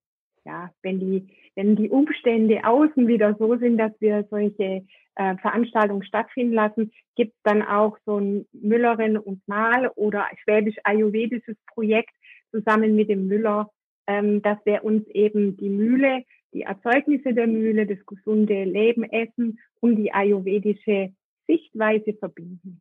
ja, 0.44 0.70
wenn 0.82 1.00
die, 1.00 1.28
wenn 1.54 1.76
die 1.76 1.90
Umstände 1.90 2.64
außen 2.64 3.06
wieder 3.06 3.36
so 3.38 3.56
sind, 3.56 3.76
dass 3.76 3.92
wir 4.00 4.26
solche 4.30 4.86
äh, 5.16 5.36
Veranstaltungen 5.36 6.02
stattfinden 6.02 6.54
lassen, 6.54 6.92
gibt 7.14 7.34
es 7.34 7.42
dann 7.42 7.62
auch 7.62 7.98
so 8.06 8.18
ein 8.18 8.46
Müllerin 8.52 9.18
und 9.18 9.46
Mal 9.46 9.88
oder 9.96 10.26
schwäbisch-ayurvedisches 10.42 11.56
Projekt 11.74 12.14
zusammen 12.50 12.96
mit 12.96 13.10
dem 13.10 13.26
Müller, 13.26 13.70
ähm, 14.06 14.40
dass 14.40 14.58
wir 14.64 14.82
uns 14.82 15.06
eben 15.08 15.56
die 15.58 15.68
Mühle, 15.68 16.24
die 16.54 16.62
Erzeugnisse 16.62 17.34
der 17.34 17.46
Mühle, 17.46 17.86
das 17.86 18.04
gesunde 18.06 18.64
Leben, 18.64 19.04
Essen 19.04 19.58
und 19.80 19.96
die 19.96 20.12
ayurvedische 20.12 21.12
Sichtweise 21.46 22.14
verbinden. 22.14 22.80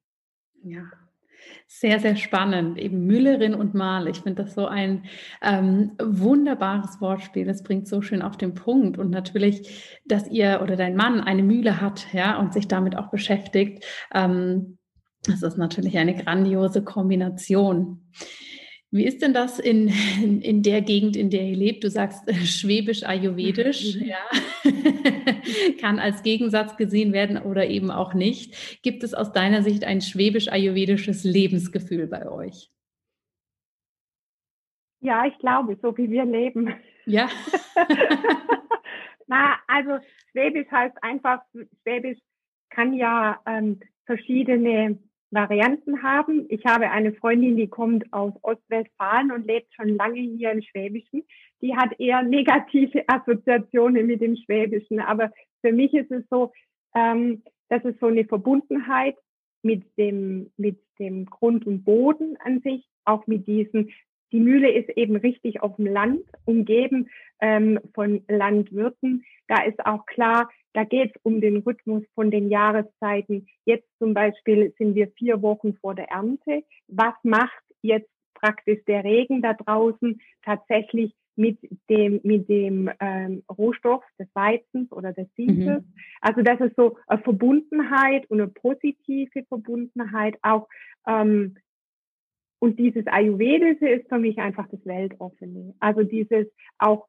Ja, 0.63 0.89
sehr, 1.67 1.99
sehr 1.99 2.15
spannend. 2.15 2.77
Eben 2.77 3.05
Müllerin 3.05 3.53
und 3.53 3.73
Mal. 3.73 4.07
Ich 4.07 4.21
finde 4.21 4.43
das 4.43 4.55
so 4.55 4.65
ein 4.65 5.05
ähm, 5.41 5.91
wunderbares 6.01 6.99
Wortspiel. 6.99 7.45
Das 7.45 7.63
bringt 7.63 7.87
so 7.87 8.01
schön 8.01 8.21
auf 8.21 8.37
den 8.37 8.55
Punkt. 8.55 8.97
Und 8.97 9.11
natürlich, 9.11 9.99
dass 10.05 10.27
ihr 10.29 10.61
oder 10.63 10.75
dein 10.75 10.95
Mann 10.95 11.21
eine 11.21 11.43
Mühle 11.43 11.79
hat, 11.79 12.07
ja, 12.13 12.39
und 12.39 12.53
sich 12.53 12.67
damit 12.67 12.97
auch 12.97 13.09
beschäftigt. 13.11 13.85
Ähm, 14.13 14.77
das 15.23 15.43
ist 15.43 15.57
natürlich 15.57 15.97
eine 15.97 16.15
grandiose 16.15 16.83
Kombination. 16.83 18.09
Wie 18.91 19.05
ist 19.05 19.21
denn 19.21 19.33
das 19.33 19.59
in, 19.59 19.87
in, 20.41 20.63
der 20.63 20.81
Gegend, 20.81 21.15
in 21.15 21.29
der 21.29 21.43
ihr 21.43 21.55
lebt? 21.55 21.83
Du 21.83 21.89
sagst 21.91 22.27
äh, 22.27 22.33
schwäbisch-ayurvedisch, 22.33 23.95
mhm. 23.95 24.03
ja. 24.05 24.17
Kann 25.79 25.99
als 25.99 26.23
Gegensatz 26.23 26.75
gesehen 26.75 27.13
werden 27.13 27.37
oder 27.37 27.67
eben 27.67 27.91
auch 27.91 28.15
nicht. 28.15 28.81
Gibt 28.81 29.03
es 29.03 29.13
aus 29.13 29.31
deiner 29.31 29.61
Sicht 29.61 29.83
ein 29.83 30.01
schwäbisch-ayurvedisches 30.01 31.23
Lebensgefühl 31.23 32.07
bei 32.07 32.27
euch? 32.29 32.71
Ja, 35.01 35.25
ich 35.25 35.37
glaube, 35.37 35.77
so 35.81 35.95
wie 35.95 36.09
wir 36.09 36.25
leben. 36.25 36.73
Ja. 37.05 37.29
Na, 39.27 39.57
also 39.67 39.99
Schwäbisch 40.31 40.69
heißt 40.71 41.01
einfach, 41.03 41.41
Schwäbisch 41.83 42.17
kann 42.71 42.93
ja 42.93 43.39
ähm, 43.45 43.79
verschiedene 44.05 44.97
Varianten 45.31 46.01
haben. 46.01 46.45
Ich 46.49 46.65
habe 46.65 46.89
eine 46.89 47.13
Freundin, 47.13 47.55
die 47.55 47.67
kommt 47.67 48.11
aus 48.11 48.33
Ostwestfalen 48.41 49.31
und 49.31 49.45
lebt 49.45 49.73
schon 49.73 49.89
lange 49.89 50.19
hier 50.19 50.51
im 50.51 50.61
Schwäbischen. 50.61 51.23
Die 51.61 51.75
hat 51.75 51.99
eher 51.99 52.23
negative 52.23 53.03
Assoziationen 53.07 54.07
mit 54.07 54.21
dem 54.21 54.35
Schwäbischen. 54.35 54.99
Aber 54.99 55.31
für 55.61 55.71
mich 55.71 55.93
ist 55.93 56.11
es 56.11 56.23
so, 56.29 56.51
ähm, 56.95 57.43
das 57.69 57.83
ist 57.85 57.99
so 57.99 58.07
eine 58.07 58.25
Verbundenheit 58.25 59.15
mit 59.61 59.83
dem, 59.97 60.51
mit 60.57 60.79
dem 60.99 61.25
Grund 61.25 61.67
und 61.67 61.83
Boden 61.83 62.37
an 62.43 62.61
sich, 62.61 62.87
auch 63.05 63.27
mit 63.27 63.45
diesen 63.47 63.91
die 64.31 64.39
Mühle 64.39 64.71
ist 64.71 64.89
eben 64.95 65.15
richtig 65.15 65.61
auf 65.61 65.75
dem 65.77 65.87
Land, 65.87 66.21
umgeben 66.45 67.09
ähm, 67.41 67.79
von 67.93 68.23
Landwirten. 68.27 69.25
Da 69.47 69.63
ist 69.63 69.83
auch 69.85 70.05
klar, 70.05 70.49
da 70.73 70.83
geht 70.83 71.15
es 71.15 71.21
um 71.23 71.41
den 71.41 71.57
Rhythmus 71.57 72.03
von 72.15 72.31
den 72.31 72.49
Jahreszeiten. 72.49 73.47
Jetzt 73.65 73.87
zum 73.97 74.13
Beispiel 74.13 74.73
sind 74.77 74.95
wir 74.95 75.09
vier 75.17 75.41
Wochen 75.41 75.75
vor 75.75 75.95
der 75.95 76.09
Ernte. 76.09 76.63
Was 76.87 77.15
macht 77.23 77.63
jetzt 77.81 78.09
praktisch 78.33 78.79
der 78.85 79.03
Regen 79.03 79.41
da 79.41 79.53
draußen 79.53 80.21
tatsächlich 80.43 81.13
mit 81.35 81.57
dem 81.89 82.19
mit 82.23 82.49
dem 82.49 82.89
ähm, 82.99 83.43
Rohstoff 83.49 84.03
des 84.19 84.27
Weizens 84.33 84.91
oder 84.91 85.13
des 85.13 85.27
Siebes. 85.35 85.81
Mhm. 85.81 85.93
Also 86.19 86.41
das 86.41 86.59
ist 86.59 86.75
so 86.75 86.97
eine 87.07 87.21
Verbundenheit 87.21 88.29
und 88.29 88.41
eine 88.41 88.49
positive 88.49 89.43
Verbundenheit 89.47 90.37
auch 90.41 90.67
ähm, 91.07 91.55
und 92.59 92.77
dieses 92.77 93.07
Ayurvedische 93.07 93.87
ist 93.87 94.09
für 94.09 94.19
mich 94.19 94.37
einfach 94.37 94.67
das 94.69 94.85
Weltoffene. 94.85 95.75
Also 95.79 96.03
dieses 96.03 96.47
auch 96.77 97.07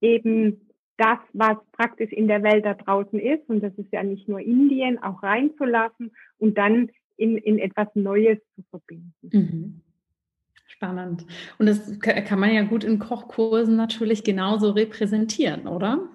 eben 0.00 0.67
das, 0.98 1.18
was 1.32 1.56
praktisch 1.72 2.12
in 2.12 2.28
der 2.28 2.42
Welt 2.42 2.64
da 2.64 2.74
draußen 2.74 3.18
ist, 3.18 3.48
und 3.48 3.62
das 3.62 3.72
ist 3.78 3.92
ja 3.92 4.02
nicht 4.02 4.28
nur 4.28 4.40
Indien, 4.40 5.02
auch 5.02 5.22
reinzulassen 5.22 6.12
und 6.38 6.58
dann 6.58 6.90
in, 7.16 7.38
in 7.38 7.58
etwas 7.58 7.88
Neues 7.94 8.38
zu 8.54 8.62
verbinden. 8.70 9.12
Mhm. 9.22 9.80
Spannend. 10.66 11.24
Und 11.58 11.66
das 11.66 11.98
kann 12.00 12.38
man 12.38 12.52
ja 12.52 12.62
gut 12.62 12.84
in 12.84 12.98
Kochkursen 12.98 13.76
natürlich 13.76 14.22
genauso 14.22 14.70
repräsentieren, 14.70 15.66
oder? 15.66 16.08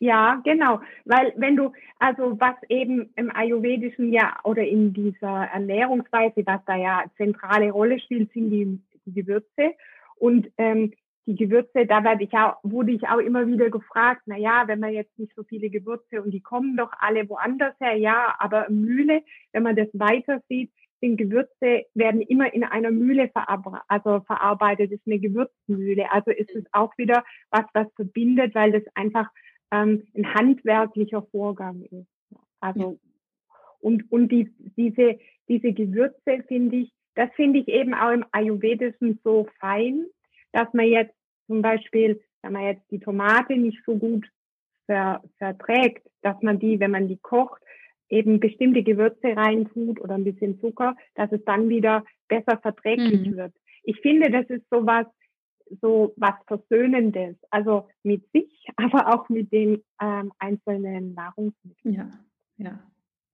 Ja, 0.00 0.40
genau. 0.44 0.80
Weil 1.04 1.32
wenn 1.36 1.56
du, 1.56 1.72
also 1.98 2.40
was 2.40 2.56
eben 2.68 3.10
im 3.16 3.30
Ayurvedischen 3.34 4.12
ja 4.12 4.36
oder 4.44 4.62
in 4.62 4.92
dieser 4.92 5.48
Ernährungsweise, 5.52 6.42
was 6.46 6.60
da 6.66 6.76
ja 6.76 7.04
zentrale 7.16 7.70
Rolle 7.70 8.00
spielt, 8.00 8.32
sind 8.32 8.50
die, 8.50 8.80
die 9.04 9.12
Gewürze. 9.12 9.74
Und 10.16 10.50
ähm, 10.58 10.94
die 11.28 11.36
Gewürze, 11.36 11.84
da 11.84 12.02
werde 12.04 12.24
ich 12.24 12.32
auch, 12.32 12.56
wurde 12.62 12.90
ich 12.92 13.06
auch 13.06 13.18
immer 13.18 13.46
wieder 13.46 13.68
gefragt, 13.68 14.22
na 14.24 14.38
ja, 14.38 14.66
wenn 14.66 14.80
man 14.80 14.94
jetzt 14.94 15.18
nicht 15.18 15.34
so 15.36 15.42
viele 15.44 15.68
Gewürze 15.68 16.22
und 16.22 16.30
die 16.30 16.40
kommen 16.40 16.74
doch 16.74 16.90
alle 16.98 17.28
woanders 17.28 17.74
her, 17.80 17.96
ja, 17.96 18.34
aber 18.38 18.70
Mühle, 18.70 19.22
wenn 19.52 19.62
man 19.62 19.76
das 19.76 19.88
weiter 19.92 20.40
sieht, 20.48 20.72
sind 21.02 21.18
Gewürze, 21.18 21.84
werden 21.92 22.22
immer 22.22 22.52
in 22.54 22.64
einer 22.64 22.90
Mühle 22.90 23.28
verarbeitet, 23.28 23.84
also 23.88 24.20
verarbeitet, 24.20 24.90
ist 24.90 25.06
eine 25.06 25.18
Gewürzmühle. 25.18 26.10
Also 26.10 26.30
ist 26.30 26.50
es 26.54 26.64
auch 26.72 26.96
wieder 26.96 27.22
was, 27.50 27.66
was 27.74 27.86
verbindet, 27.94 28.54
weil 28.54 28.72
das 28.72 28.82
einfach 28.94 29.28
ähm, 29.70 30.04
ein 30.16 30.32
handwerklicher 30.32 31.22
Vorgang 31.30 31.82
ist. 31.82 32.08
Also 32.60 32.98
und 33.80 34.10
und 34.10 34.32
die, 34.32 34.50
diese 34.76 35.18
diese 35.48 35.72
Gewürze 35.72 36.42
finde 36.48 36.78
ich, 36.78 36.92
das 37.14 37.30
finde 37.36 37.60
ich 37.60 37.68
eben 37.68 37.94
auch 37.94 38.12
im 38.12 38.24
Ayurvedischen 38.32 39.20
so 39.22 39.46
fein, 39.60 40.06
dass 40.52 40.72
man 40.72 40.86
jetzt 40.86 41.14
zum 41.48 41.62
Beispiel, 41.62 42.20
wenn 42.42 42.52
man 42.52 42.64
jetzt 42.64 42.88
die 42.92 43.00
Tomate 43.00 43.56
nicht 43.56 43.82
so 43.84 43.96
gut 43.96 44.30
ver, 44.86 45.22
verträgt, 45.38 46.08
dass 46.22 46.40
man 46.42 46.60
die, 46.60 46.78
wenn 46.78 46.92
man 46.92 47.08
die 47.08 47.18
kocht, 47.18 47.60
eben 48.08 48.40
bestimmte 48.40 48.82
Gewürze 48.82 49.36
reintut 49.36 50.00
oder 50.00 50.14
ein 50.14 50.24
bisschen 50.24 50.60
Zucker, 50.60 50.94
dass 51.14 51.30
es 51.32 51.44
dann 51.44 51.68
wieder 51.68 52.04
besser 52.28 52.58
verträglich 52.58 53.28
mhm. 53.28 53.36
wird. 53.36 53.54
Ich 53.82 54.00
finde, 54.00 54.30
das 54.30 54.46
ist 54.46 54.68
sowas, 54.70 55.06
so 55.82 56.14
was 56.16 56.34
Versöhnendes, 56.46 57.36
also 57.50 57.88
mit 58.02 58.24
sich, 58.32 58.66
aber 58.76 59.14
auch 59.14 59.28
mit 59.28 59.52
den 59.52 59.82
ähm, 60.00 60.32
einzelnen 60.38 61.14
Nahrungsmitteln. 61.14 61.94
Ja, 61.94 62.10
ja, 62.56 62.78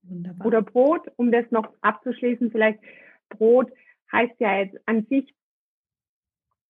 wunderbar. 0.02 0.46
Oder 0.46 0.62
Brot, 0.62 1.10
um 1.16 1.30
das 1.30 1.48
noch 1.50 1.72
abzuschließen, 1.80 2.50
vielleicht 2.50 2.80
Brot 3.28 3.70
heißt 4.12 4.38
ja 4.38 4.58
jetzt 4.60 4.76
an 4.86 5.06
sich, 5.06 5.34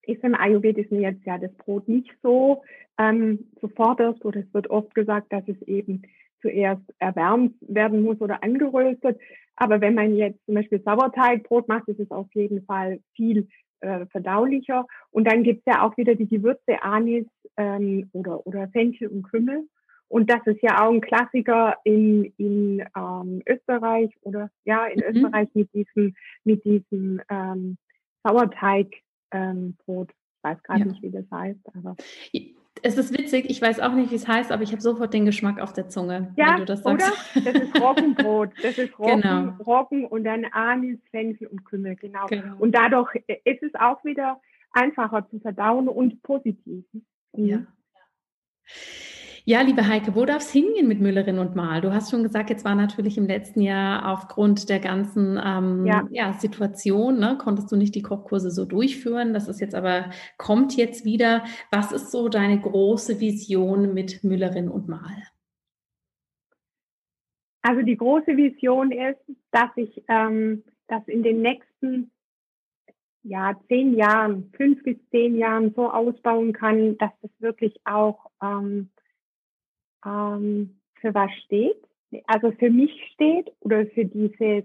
ist 0.07 0.23
im 0.23 0.35
Ayurvedischen 0.35 1.01
jetzt 1.01 1.25
ja 1.25 1.37
das 1.37 1.53
Brot 1.53 1.87
nicht 1.87 2.11
so 2.21 2.63
ähm, 2.97 3.51
zuvorderst 3.59 4.23
oder 4.23 4.39
es 4.39 4.53
wird 4.53 4.69
oft 4.69 4.93
gesagt, 4.95 5.31
dass 5.31 5.43
es 5.47 5.61
eben 5.63 6.03
zuerst 6.41 6.83
erwärmt 6.99 7.55
werden 7.61 8.03
muss 8.03 8.21
oder 8.21 8.43
angeröstet. 8.43 9.19
Aber 9.55 9.81
wenn 9.81 9.95
man 9.95 10.15
jetzt 10.15 10.43
zum 10.45 10.55
Beispiel 10.55 10.81
Sauerteigbrot 10.83 11.67
macht, 11.67 11.87
ist 11.87 11.99
es 11.99 12.11
auf 12.11 12.27
jeden 12.33 12.63
Fall 12.65 12.99
viel 13.15 13.47
äh, 13.79 14.05
verdaulicher. 14.07 14.85
Und 15.11 15.25
dann 15.27 15.43
gibt's 15.43 15.65
ja 15.65 15.83
auch 15.83 15.95
wieder 15.97 16.15
die 16.15 16.27
Gewürze 16.27 16.81
Anis 16.81 17.25
ähm, 17.57 18.09
oder, 18.13 18.45
oder 18.45 18.67
Fenchel 18.69 19.07
und 19.07 19.23
Kümmel. 19.23 19.67
Und 20.07 20.29
das 20.29 20.45
ist 20.45 20.61
ja 20.61 20.85
auch 20.85 20.91
ein 20.91 21.01
Klassiker 21.01 21.77
in, 21.83 22.31
in 22.37 22.85
ähm, 22.95 23.41
Österreich 23.47 24.11
oder 24.21 24.49
ja 24.63 24.85
in 24.85 24.99
mhm. 24.99 25.15
Österreich 25.25 25.49
mit 25.53 25.73
diesem 25.73 26.15
mit 26.43 26.63
diesem 26.63 27.21
ähm, 27.29 27.77
Sauerteigbrot. 28.23 29.04
Ähm, 29.35 29.75
Brot. 29.85 30.11
ich 30.11 30.43
weiß 30.43 30.63
gerade 30.63 30.79
ja. 30.81 30.85
nicht, 30.85 31.01
wie 31.01 31.11
das 31.11 31.29
heißt, 31.31 31.59
aber 31.75 31.95
es 32.81 32.97
ist 32.97 33.17
witzig, 33.17 33.49
ich 33.49 33.61
weiß 33.61 33.79
auch 33.79 33.93
nicht, 33.93 34.11
wie 34.11 34.15
es 34.15 34.27
heißt, 34.27 34.51
aber 34.51 34.63
ich 34.63 34.71
habe 34.71 34.81
sofort 34.81 35.13
den 35.13 35.25
Geschmack 35.25 35.59
auf 35.59 35.73
der 35.73 35.89
Zunge, 35.89 36.33
ja, 36.35 36.51
wenn 36.51 36.59
du 36.59 36.65
das 36.65 36.83
sagst. 36.83 37.35
Oder? 37.35 37.51
Das 37.51 37.63
ist 37.63 37.81
Roggenbrot. 37.81 38.51
Das 38.61 38.77
ist 38.77 38.99
Roggen, 38.99 39.21
genau. 39.21 39.53
Roggen 39.63 40.05
und 40.05 40.23
dann 40.23 40.45
Anis, 40.45 40.99
Fenchel 41.09 41.47
und 41.47 41.65
Kümmel, 41.65 41.95
genau. 41.95 42.27
genau. 42.27 42.55
Und 42.57 42.73
dadurch 42.73 43.15
ist 43.43 43.63
es 43.63 43.73
auch 43.75 44.03
wieder 44.03 44.39
einfacher 44.71 45.27
zu 45.29 45.39
verdauen 45.39 45.87
und 45.87 46.21
positiv. 46.21 46.85
Mhm. 47.33 47.45
Ja. 47.45 47.67
Ja, 49.47 49.61
liebe 49.61 49.87
Heike, 49.87 50.15
wo 50.15 50.25
darf 50.25 50.41
es 50.41 50.51
hingehen 50.51 50.87
mit 50.87 50.99
Müllerin 50.99 51.37
und 51.37 51.55
Mal? 51.55 51.79
Du 51.79 51.93
hast 51.93 52.09
schon 52.09 52.23
gesagt, 52.23 52.49
jetzt 52.49 52.65
war 52.65 52.73
natürlich 52.73 53.15
im 53.15 53.27
letzten 53.27 53.61
Jahr 53.61 54.11
aufgrund 54.11 54.69
der 54.69 54.79
ganzen 54.79 55.39
ähm, 55.43 55.85
ja. 55.85 56.07
ja. 56.09 56.33
Situation, 56.33 57.19
ne, 57.19 57.37
konntest 57.39 57.71
du 57.71 57.75
nicht 57.75 57.93
die 57.93 58.01
Kochkurse 58.01 58.49
so 58.49 58.65
durchführen. 58.65 59.35
Das 59.35 59.47
ist 59.47 59.61
jetzt 59.61 59.75
aber, 59.75 60.09
kommt 60.37 60.75
jetzt 60.75 61.05
wieder. 61.05 61.43
Was 61.69 61.91
ist 61.91 62.11
so 62.11 62.27
deine 62.27 62.59
große 62.59 63.19
Vision 63.19 63.93
mit 63.93 64.23
Müllerin 64.23 64.67
und 64.67 64.87
Mal? 64.87 65.15
Also 67.61 67.83
die 67.83 67.97
große 67.97 68.35
Vision 68.35 68.91
ist, 68.91 69.21
dass 69.51 69.69
ich 69.75 70.03
ähm, 70.07 70.63
das 70.87 71.07
in 71.07 71.21
den 71.21 71.43
nächsten 71.43 72.09
ja, 73.21 73.53
zehn 73.67 73.93
Jahren, 73.93 74.51
fünf 74.57 74.81
bis 74.81 74.97
zehn 75.11 75.37
Jahren 75.37 75.71
so 75.75 75.91
ausbauen 75.91 76.51
kann, 76.51 76.97
dass 76.97 77.11
das 77.21 77.31
wirklich 77.37 77.79
auch 77.85 78.31
ähm, 78.41 78.89
ähm, 80.05 80.79
für 81.01 81.13
was 81.13 81.31
steht, 81.45 81.77
also 82.27 82.51
für 82.51 82.69
mich 82.69 82.91
steht 83.13 83.51
oder 83.59 83.85
für 83.87 84.05
dieses 84.05 84.63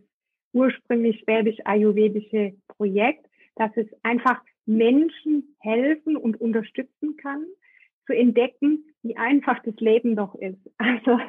ursprünglich 0.52 1.20
schwäbisch-ayurvedische 1.20 2.54
Projekt, 2.68 3.26
dass 3.56 3.70
es 3.76 3.86
einfach 4.02 4.42
Menschen 4.66 5.56
helfen 5.60 6.16
und 6.16 6.40
unterstützen 6.40 7.16
kann, 7.16 7.44
zu 8.06 8.14
entdecken, 8.14 8.84
wie 9.02 9.16
einfach 9.16 9.62
das 9.62 9.74
Leben 9.76 10.16
doch 10.16 10.34
ist. 10.34 10.58
Also 10.78 11.20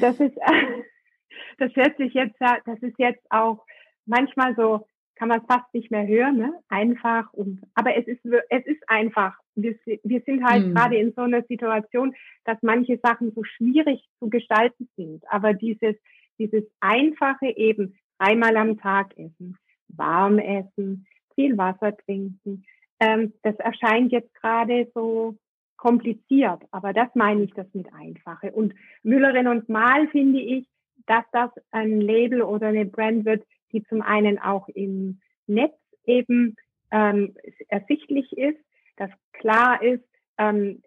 das 0.00 0.20
ist, 0.20 0.36
das 1.58 1.74
hört 1.76 1.96
sich 1.96 2.14
jetzt, 2.14 2.36
das 2.40 2.82
ist 2.82 2.98
jetzt 2.98 3.24
auch 3.30 3.64
manchmal 4.06 4.54
so 4.56 4.86
kann 5.20 5.28
man 5.28 5.44
fast 5.44 5.74
nicht 5.74 5.90
mehr 5.90 6.06
hören, 6.06 6.38
ne? 6.38 6.54
einfach 6.70 7.30
und 7.34 7.60
aber 7.74 7.94
es 7.94 8.06
ist 8.06 8.24
es 8.24 8.64
ist 8.64 8.82
einfach. 8.88 9.36
Wir, 9.54 9.76
wir 10.02 10.22
sind 10.22 10.42
halt 10.42 10.66
mhm. 10.66 10.74
gerade 10.74 10.96
in 10.96 11.12
so 11.12 11.20
einer 11.20 11.42
Situation, 11.42 12.14
dass 12.46 12.56
manche 12.62 12.98
Sachen 13.02 13.30
so 13.34 13.44
schwierig 13.44 14.02
zu 14.18 14.30
gestalten 14.30 14.88
sind. 14.96 15.22
Aber 15.28 15.52
dieses 15.52 15.94
dieses 16.38 16.64
einfache 16.80 17.54
eben 17.54 17.98
einmal 18.16 18.56
am 18.56 18.78
Tag 18.78 19.12
essen, 19.18 19.58
warm 19.88 20.38
essen, 20.38 21.06
viel 21.34 21.58
Wasser 21.58 21.94
trinken, 21.98 22.64
ähm, 22.98 23.34
das 23.42 23.56
erscheint 23.56 24.12
jetzt 24.12 24.34
gerade 24.36 24.90
so 24.94 25.36
kompliziert, 25.76 26.62
aber 26.70 26.94
das 26.94 27.08
meine 27.14 27.42
ich 27.42 27.52
das 27.52 27.66
mit 27.74 27.92
einfache. 27.92 28.52
Und 28.52 28.74
Müllerin 29.02 29.48
und 29.48 29.68
Mal 29.68 30.08
finde 30.08 30.40
ich, 30.40 30.66
dass 31.06 31.24
das 31.32 31.50
ein 31.72 32.00
Label 32.00 32.40
oder 32.40 32.68
eine 32.68 32.86
Brand 32.86 33.26
wird, 33.26 33.44
die 33.72 33.82
zum 33.84 34.02
einen 34.02 34.38
auch 34.38 34.68
im 34.68 35.20
Netz 35.46 35.74
eben 36.04 36.56
ähm, 36.90 37.34
ersichtlich 37.68 38.32
ist, 38.36 38.58
dass 38.96 39.10
klar 39.32 39.82
ist, 39.82 40.04
ähm, 40.38 40.82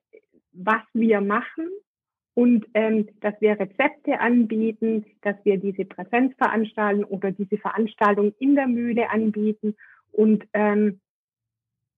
was 0.51 0.81
wir 0.93 1.21
machen 1.21 1.69
und 2.35 2.65
ähm, 2.73 3.07
dass 3.21 3.39
wir 3.41 3.59
Rezepte 3.59 4.19
anbieten, 4.19 5.05
dass 5.21 5.35
wir 5.43 5.57
diese 5.57 5.85
Präsenzveranstaltung 5.85 7.05
oder 7.05 7.31
diese 7.31 7.57
Veranstaltung 7.57 8.33
in 8.39 8.55
der 8.55 8.67
Mühle 8.67 9.09
anbieten 9.09 9.75
und 10.11 10.45
ähm, 10.53 10.99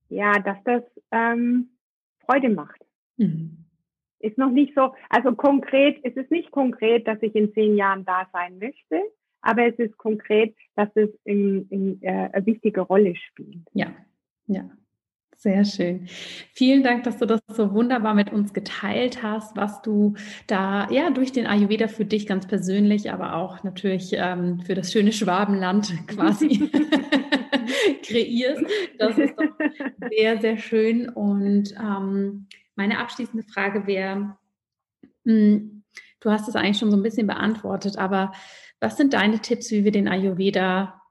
ja, 0.10 0.34
dass 0.39 0.58
das 0.65 0.84
ähm, 1.12 1.69
Freude 2.26 2.50
macht. 2.50 2.82
Mhm. 3.17 3.65
Ist 4.19 4.38
noch 4.38 4.52
nicht 4.52 4.74
so, 4.76 4.93
also 5.10 5.34
konkret, 5.36 6.00
es 6.04 6.15
ist 6.15 6.32
nicht 6.32 6.52
konkret, 6.52 7.08
dass 7.08 7.21
ich 7.21 7.36
in 7.36 7.54
zehn 7.54 7.76
Jahren 7.76 8.06
da 8.06 8.28
sein 8.32 8.58
möchte, 8.60 9.02
aber 9.45 9.67
es 9.67 9.77
ist 9.77 9.97
konkret, 9.97 10.55
dass 10.75 10.89
es 10.95 11.10
in, 11.23 11.67
in, 11.69 12.01
äh, 12.01 12.29
eine 12.34 12.45
wichtige 12.45 12.81
Rolle 12.81 13.15
spielt. 13.15 13.62
Ja, 13.73 13.93
ja. 14.47 14.69
Sehr 15.38 15.65
schön. 15.65 16.08
Vielen 16.53 16.81
Dank, 16.81 17.03
dass 17.03 17.17
du 17.17 17.27
das 17.27 17.41
so 17.49 17.73
wunderbar 17.73 18.15
mit 18.15 18.31
uns 18.31 18.53
geteilt 18.53 19.21
hast, 19.21 19.55
was 19.55 19.81
du 19.84 20.15
da 20.47 20.89
ja 20.89 21.12
durch 21.12 21.34
den 21.34 21.45
Ayurveda 21.45 21.88
für 21.88 22.05
dich 22.05 22.25
ganz 22.25 22.47
persönlich, 22.47 23.12
aber 23.12 23.36
auch 23.36 23.63
natürlich 23.63 24.13
ähm, 24.13 24.62
für 24.62 24.73
das 24.73 24.91
schöne 24.91 25.12
Schwabenland 25.12 25.93
quasi 26.08 26.71
kreierst. 28.03 28.63
Das 28.97 29.17
ist 29.17 29.36
doch 29.38 30.10
sehr, 30.10 30.41
sehr 30.41 30.58
schön. 30.58 31.10
Und 31.10 31.75
ähm, 31.79 32.47
meine 32.75 32.97
abschließende 32.97 33.45
Frage 33.45 33.86
wäre, 33.86 34.38
hm, 35.25 35.84
du 36.25 36.31
hast 36.31 36.47
es 36.47 36.55
eigentlich 36.55 36.79
schon 36.79 36.91
so 36.91 36.97
ein 36.97 37.03
bisschen 37.03 37.27
beantwortet, 37.27 37.97
aber 37.97 38.33
was 38.79 38.97
sind 38.97 39.13
deine 39.13 39.39
Tipps, 39.39 39.71
wie 39.71 39.83
wir 39.83 39.91
den 39.91 40.07
Ayurveda 40.07 41.01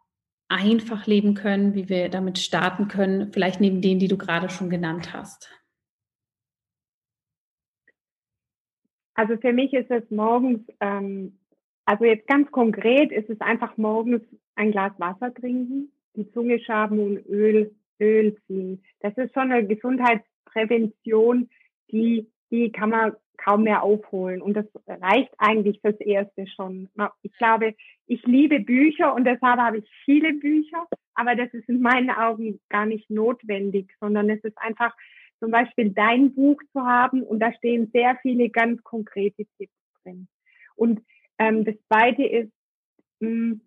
einfach 0.48 1.06
leben 1.06 1.34
können, 1.34 1.74
wie 1.74 1.88
wir 1.88 2.08
damit 2.08 2.38
starten 2.38 2.88
können, 2.88 3.32
vielleicht 3.32 3.60
neben 3.60 3.80
denen, 3.80 4.00
die 4.00 4.08
du 4.08 4.18
gerade 4.18 4.50
schon 4.50 4.70
genannt 4.70 5.14
hast? 5.14 5.50
Also 9.14 9.36
für 9.36 9.52
mich 9.52 9.72
ist 9.72 9.90
es 9.90 10.10
morgens, 10.10 10.60
ähm, 10.80 11.38
also 11.84 12.04
jetzt 12.04 12.26
ganz 12.26 12.50
konkret 12.50 13.12
ist 13.12 13.30
es 13.30 13.40
einfach 13.40 13.76
morgens 13.76 14.22
ein 14.56 14.72
Glas 14.72 14.92
Wasser 14.98 15.32
trinken, 15.32 15.92
die 16.16 16.30
Zunge 16.32 16.58
schaben 16.58 16.98
und 16.98 17.26
Öl, 17.26 17.74
Öl 18.00 18.36
ziehen. 18.46 18.82
Das 19.00 19.16
ist 19.16 19.32
schon 19.32 19.52
eine 19.52 19.66
Gesundheitsprävention, 19.66 21.48
die, 21.92 22.28
die 22.50 22.72
kann 22.72 22.90
man 22.90 23.12
kaum 23.36 23.64
mehr 23.64 23.82
aufholen. 23.82 24.42
Und 24.42 24.54
das 24.54 24.66
reicht 24.86 25.32
eigentlich 25.38 25.80
fürs 25.80 26.00
Erste 26.00 26.46
schon. 26.46 26.88
Ich 27.22 27.32
glaube, 27.36 27.74
ich 28.06 28.22
liebe 28.24 28.60
Bücher 28.60 29.14
und 29.14 29.24
deshalb 29.24 29.58
habe 29.58 29.78
ich 29.78 29.90
viele 30.04 30.34
Bücher, 30.34 30.86
aber 31.14 31.34
das 31.34 31.52
ist 31.52 31.68
in 31.68 31.80
meinen 31.80 32.10
Augen 32.10 32.60
gar 32.68 32.86
nicht 32.86 33.08
notwendig, 33.10 33.92
sondern 34.00 34.30
es 34.30 34.42
ist 34.44 34.58
einfach 34.58 34.94
zum 35.40 35.50
Beispiel 35.50 35.90
dein 35.90 36.34
Buch 36.34 36.60
zu 36.72 36.80
haben 36.80 37.22
und 37.22 37.40
da 37.40 37.52
stehen 37.54 37.90
sehr 37.92 38.16
viele 38.22 38.48
ganz 38.50 38.82
konkrete 38.82 39.44
Tipps 39.58 39.74
drin. 40.02 40.28
Und 40.76 41.00
ähm, 41.38 41.64
das 41.64 41.74
Zweite 41.88 42.24
ist, 42.24 42.52
mh, 43.20 43.28
hm, 43.28 43.60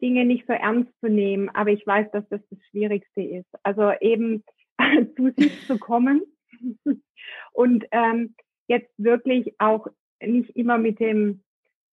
Dinge 0.00 0.24
nicht 0.24 0.46
so 0.48 0.52
ernst 0.52 0.90
zu 1.00 1.08
nehmen, 1.08 1.48
aber 1.50 1.70
ich 1.70 1.86
weiß, 1.86 2.10
dass 2.10 2.28
das 2.28 2.40
das 2.50 2.58
Schwierigste 2.70 3.22
ist. 3.22 3.48
Also 3.62 3.92
eben 4.00 4.42
zu 5.16 5.30
sich 5.36 5.66
zu 5.66 5.78
kommen 5.78 6.22
und 7.52 7.84
ähm, 7.92 8.34
jetzt 8.66 8.92
wirklich 8.96 9.54
auch 9.58 9.86
nicht 10.20 10.50
immer 10.56 10.78
mit 10.78 11.00
dem 11.00 11.42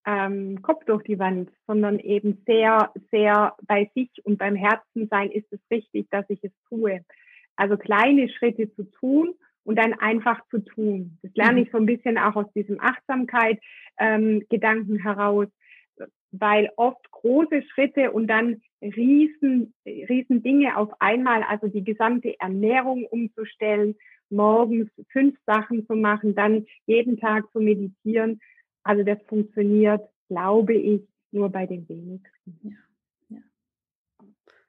ähm, 0.06 0.62
Kopf 0.62 0.86
durch 0.86 1.04
die 1.04 1.20
Wand, 1.20 1.52
sondern 1.68 2.00
eben 2.00 2.42
sehr, 2.46 2.92
sehr 3.12 3.56
bei 3.68 3.92
sich 3.96 4.10
und 4.24 4.38
beim 4.38 4.56
Herzen 4.56 5.08
sein, 5.10 5.30
ist 5.32 5.52
es 5.52 5.60
richtig, 5.70 6.08
dass 6.10 6.26
ich 6.30 6.44
es 6.44 6.52
tue. 6.70 7.04
Also 7.56 7.78
kleine 7.78 8.30
Schritte 8.30 8.74
zu 8.76 8.84
tun 8.84 9.34
und 9.64 9.78
dann 9.78 9.94
einfach 9.94 10.42
zu 10.50 10.60
tun. 10.60 11.18
Das 11.22 11.32
lerne 11.36 11.60
mhm. 11.60 11.66
ich 11.66 11.72
so 11.72 11.78
ein 11.78 11.86
bisschen 11.86 12.18
auch 12.18 12.36
aus 12.36 12.52
diesem 12.54 12.80
Achtsamkeit 12.80 13.60
ähm, 13.98 14.46
Gedanken 14.50 14.98
heraus, 14.98 15.48
weil 16.32 16.72
oft 16.78 17.12
große 17.12 17.64
Schritte 17.74 18.12
und 18.12 18.28
dann 18.28 18.62
riesen, 18.82 19.74
riesen 19.86 20.44
Dinge 20.44 20.78
auf 20.78 20.90
einmal, 21.00 21.44
also 21.44 21.68
die 21.68 21.84
gesamte 21.84 22.40
Ernährung 22.40 23.06
umzustellen 23.06 23.96
morgens 24.30 24.90
fünf 25.12 25.36
Sachen 25.46 25.86
zu 25.88 25.96
machen, 25.96 26.36
dann 26.36 26.66
jeden 26.86 27.18
Tag 27.18 27.52
zu 27.52 27.60
meditieren. 27.60 28.40
Also 28.84 29.04
das 29.04 29.18
funktioniert, 29.28 30.02
glaube 30.28 30.76
ich, 30.76 31.02
nur 31.32 31.50
bei 31.50 31.66
den 31.66 31.88
wenigsten. 31.90 32.60
Ja. 32.64 33.38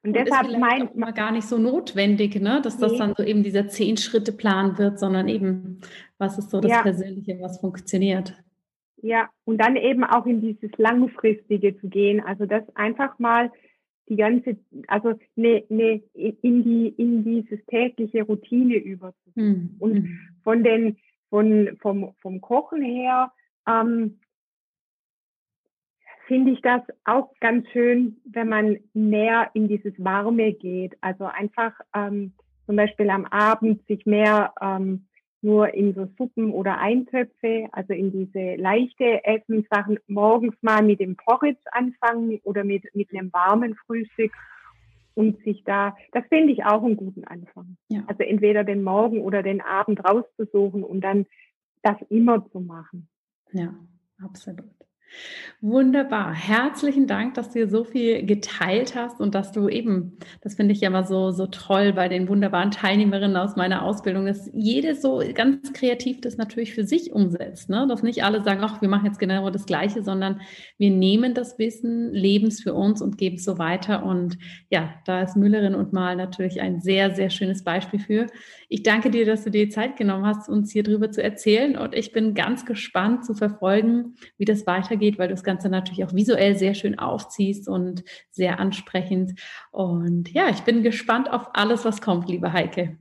Und, 0.03 0.09
und 0.09 0.17
deshalb 0.17 0.49
ist 0.49 0.59
mein 0.59 0.89
auch 0.89 0.95
immer 0.95 1.13
gar 1.13 1.31
nicht 1.31 1.47
so 1.47 1.59
notwendig, 1.59 2.41
ne, 2.41 2.61
dass 2.63 2.79
das 2.79 2.97
dann 2.97 3.15
so 3.17 3.23
eben 3.23 3.43
dieser 3.43 3.69
zehn 3.69 3.97
Schritte 3.97 4.33
Plan 4.33 4.79
wird, 4.79 4.99
sondern 4.99 5.29
eben 5.29 5.81
was 6.19 6.39
ist 6.39 6.51
so 6.51 6.61
das 6.61 6.71
ja. 6.71 6.83
Persönliche, 6.83 7.39
was 7.41 7.61
funktioniert. 7.61 8.35
Ja, 9.03 9.31
und 9.45 9.59
dann 9.59 9.77
eben 9.77 10.05
auch 10.05 10.27
in 10.27 10.43
dieses 10.43 10.71
langfristige 10.77 11.79
zu 11.81 11.89
gehen, 11.89 12.21
also 12.21 12.45
das 12.45 12.65
einfach 12.77 13.19
mal 13.19 13.51
die 14.11 14.17
ganze, 14.17 14.59
also 14.89 15.15
ne, 15.37 15.65
ne, 15.69 16.03
in 16.15 16.65
die 16.65 16.89
in 16.89 17.25
dieses 17.25 17.65
tägliche 17.67 18.25
Routine 18.25 18.75
überzugehen. 18.75 19.77
Mhm. 19.77 19.77
Und 19.79 19.97
hm. 19.97 20.19
von 20.43 20.65
den 20.65 20.97
von 21.31 21.79
vom 21.81 22.13
vom 22.21 22.41
Kochen 22.41 22.83
her 22.83 23.33
ähm, 23.67 24.19
finde 26.27 26.53
ich 26.53 26.61
das 26.61 26.83
auch 27.05 27.33
ganz 27.41 27.69
schön, 27.71 28.21
wenn 28.25 28.49
man 28.49 28.79
mehr 28.95 29.51
in 29.55 29.69
dieses 29.69 29.95
Warme 29.99 30.53
geht. 30.53 30.97
Also 31.01 31.25
einfach 31.25 31.73
ähm, 31.95 32.35
zum 32.67 32.77
Beispiel 32.77 33.11
am 33.11 33.27
Abend 33.27 33.85
sich 33.87 34.07
mehr 34.07 34.53
ähm, 34.61 35.07
nur 35.43 35.73
in 35.75 35.95
so 35.95 36.07
Suppen 36.19 36.53
oder 36.53 36.79
Eintöpfe, 36.79 37.69
also 37.73 37.93
in 37.93 38.13
diese 38.13 38.57
leichte 38.57 39.25
Essenssachen, 39.25 39.99
morgens 40.07 40.55
mal 40.61 40.83
mit 40.83 41.01
dem 41.01 41.17
Porridge 41.17 41.63
anfangen 41.73 42.41
oder 42.43 42.65
mit, 42.65 42.85
mit 42.95 43.11
einem 43.13 43.33
warmen 43.33 43.75
Frühstück 43.87 44.33
und 45.15 45.43
sich 45.45 45.65
da, 45.65 45.97
das 46.13 46.25
finde 46.29 46.53
ich 46.53 46.65
auch 46.65 46.83
einen 46.83 46.97
guten 46.97 47.25
Anfang. 47.25 47.77
Ja. 47.89 48.05
Also 48.07 48.23
entweder 48.23 48.65
den 48.65 48.83
Morgen 48.83 49.21
oder 49.21 49.43
den 49.43 49.61
Abend 49.61 50.05
rauszusuchen 50.05 50.85
und 50.85 51.01
dann 51.01 51.27
das 51.83 51.97
immer 52.11 52.47
zu 52.51 52.61
machen. 52.61 53.09
Ja, 53.53 53.75
absolut. 54.23 54.80
Wunderbar. 55.63 56.33
Herzlichen 56.33 57.07
Dank, 57.07 57.35
dass 57.35 57.49
du 57.49 57.59
hier 57.59 57.69
so 57.69 57.85
viel 57.85 58.25
geteilt 58.25 58.95
hast 58.95 59.21
und 59.21 59.35
dass 59.35 59.53
du 59.53 59.69
eben, 59.69 60.17
das 60.41 60.55
finde 60.55 60.73
ich 60.73 60.81
ja 60.81 60.89
immer 60.89 61.05
so, 61.05 61.33
so 61.33 61.47
toll 61.49 61.93
bei 61.93 62.09
den 62.09 62.29
wunderbaren 62.29 62.71
Teilnehmerinnen 62.71 63.37
aus 63.37 63.57
meiner 63.57 63.85
Ausbildung, 63.85 64.25
dass 64.25 64.51
jede 64.55 64.95
so 64.95 65.23
ganz 65.35 65.75
kreativ 65.75 66.23
das 66.23 66.39
natürlich 66.39 66.73
für 66.73 66.85
sich 66.85 67.13
umsetzt. 67.13 67.69
Ne? 67.69 67.87
Dass 67.87 68.03
nicht 68.03 68.25
alle 68.25 68.43
sagen, 68.43 68.61
ach, 68.63 68.81
wir 68.81 68.89
machen 68.89 69.05
jetzt 69.05 69.19
genau 69.19 69.51
das 69.51 69.67
Gleiche, 69.67 70.03
sondern 70.03 70.41
wir 70.79 70.91
nehmen 70.91 71.35
das 71.35 71.59
Wissen, 71.59 72.11
leben 72.11 72.47
es 72.47 72.63
für 72.63 72.73
uns 72.73 73.03
und 73.03 73.19
geben 73.19 73.37
es 73.37 73.45
so 73.45 73.59
weiter. 73.59 74.03
Und 74.03 74.39
ja, 74.71 74.95
da 75.05 75.21
ist 75.21 75.37
Müllerin 75.37 75.75
und 75.75 75.93
Mal 75.93 76.17
natürlich 76.17 76.63
ein 76.63 76.81
sehr, 76.81 77.15
sehr 77.15 77.29
schönes 77.29 77.65
Beispiel 77.65 78.01
für. 78.01 78.27
Ich 78.71 78.83
danke 78.83 79.11
dir, 79.11 79.27
dass 79.27 79.45
du 79.45 79.51
dir 79.51 79.69
Zeit 79.69 79.97
genommen 79.97 80.25
hast, 80.25 80.49
uns 80.49 80.73
hier 80.73 80.85
drüber 80.85 81.11
zu 81.11 81.23
erzählen. 81.23 81.77
Und 81.77 81.95
ich 81.95 82.13
bin 82.13 82.33
ganz 82.33 82.65
gespannt 82.65 83.27
zu 83.27 83.35
verfolgen, 83.35 84.15
wie 84.39 84.47
das 84.47 84.67
weitergeht, 84.67 85.00
weil 85.19 85.29
du 85.29 85.35
es 85.35 85.45
Ganze 85.45 85.69
natürlich 85.69 86.05
auch 86.05 86.15
visuell 86.15 86.57
sehr 86.57 86.75
schön 86.75 86.99
aufziehst 86.99 87.69
und 87.69 88.05
sehr 88.31 88.61
ansprechend. 88.61 89.41
Und 89.71 90.33
ja, 90.33 90.49
ich 90.51 90.61
bin 90.61 90.83
gespannt 90.83 91.31
auf 91.31 91.51
alles, 91.55 91.85
was 91.85 92.01
kommt, 92.01 92.29
liebe 92.29 92.53
Heike. 92.53 92.99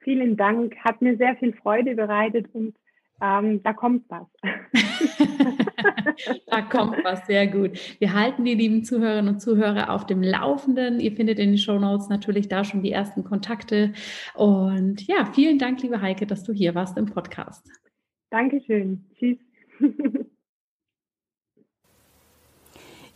Vielen 0.00 0.36
Dank, 0.36 0.76
hat 0.84 1.02
mir 1.02 1.16
sehr 1.16 1.36
viel 1.36 1.52
Freude 1.52 1.96
bereitet 1.96 2.46
und 2.52 2.76
ähm, 3.20 3.62
da 3.62 3.72
kommt 3.72 4.04
was. 4.08 4.26
da 6.46 6.62
kommt 6.62 7.02
was, 7.02 7.26
sehr 7.26 7.46
gut. 7.46 7.72
Wir 7.98 8.12
halten 8.12 8.44
die 8.44 8.54
lieben 8.54 8.84
Zuhörerinnen 8.84 9.34
und 9.34 9.40
Zuhörer 9.40 9.90
auf 9.90 10.06
dem 10.06 10.22
Laufenden. 10.22 11.00
Ihr 11.00 11.12
findet 11.12 11.38
in 11.38 11.52
den 11.52 11.58
Show 11.58 11.78
Notes 11.78 12.08
natürlich 12.08 12.48
da 12.48 12.62
schon 12.62 12.82
die 12.82 12.92
ersten 12.92 13.24
Kontakte. 13.24 13.92
Und 14.34 15.06
ja, 15.06 15.24
vielen 15.32 15.58
Dank, 15.58 15.82
liebe 15.82 16.00
Heike, 16.00 16.26
dass 16.26 16.44
du 16.44 16.52
hier 16.52 16.74
warst 16.74 16.98
im 16.98 17.06
Podcast. 17.06 17.66
Dankeschön. 18.30 19.06
Tschüss. 19.18 19.38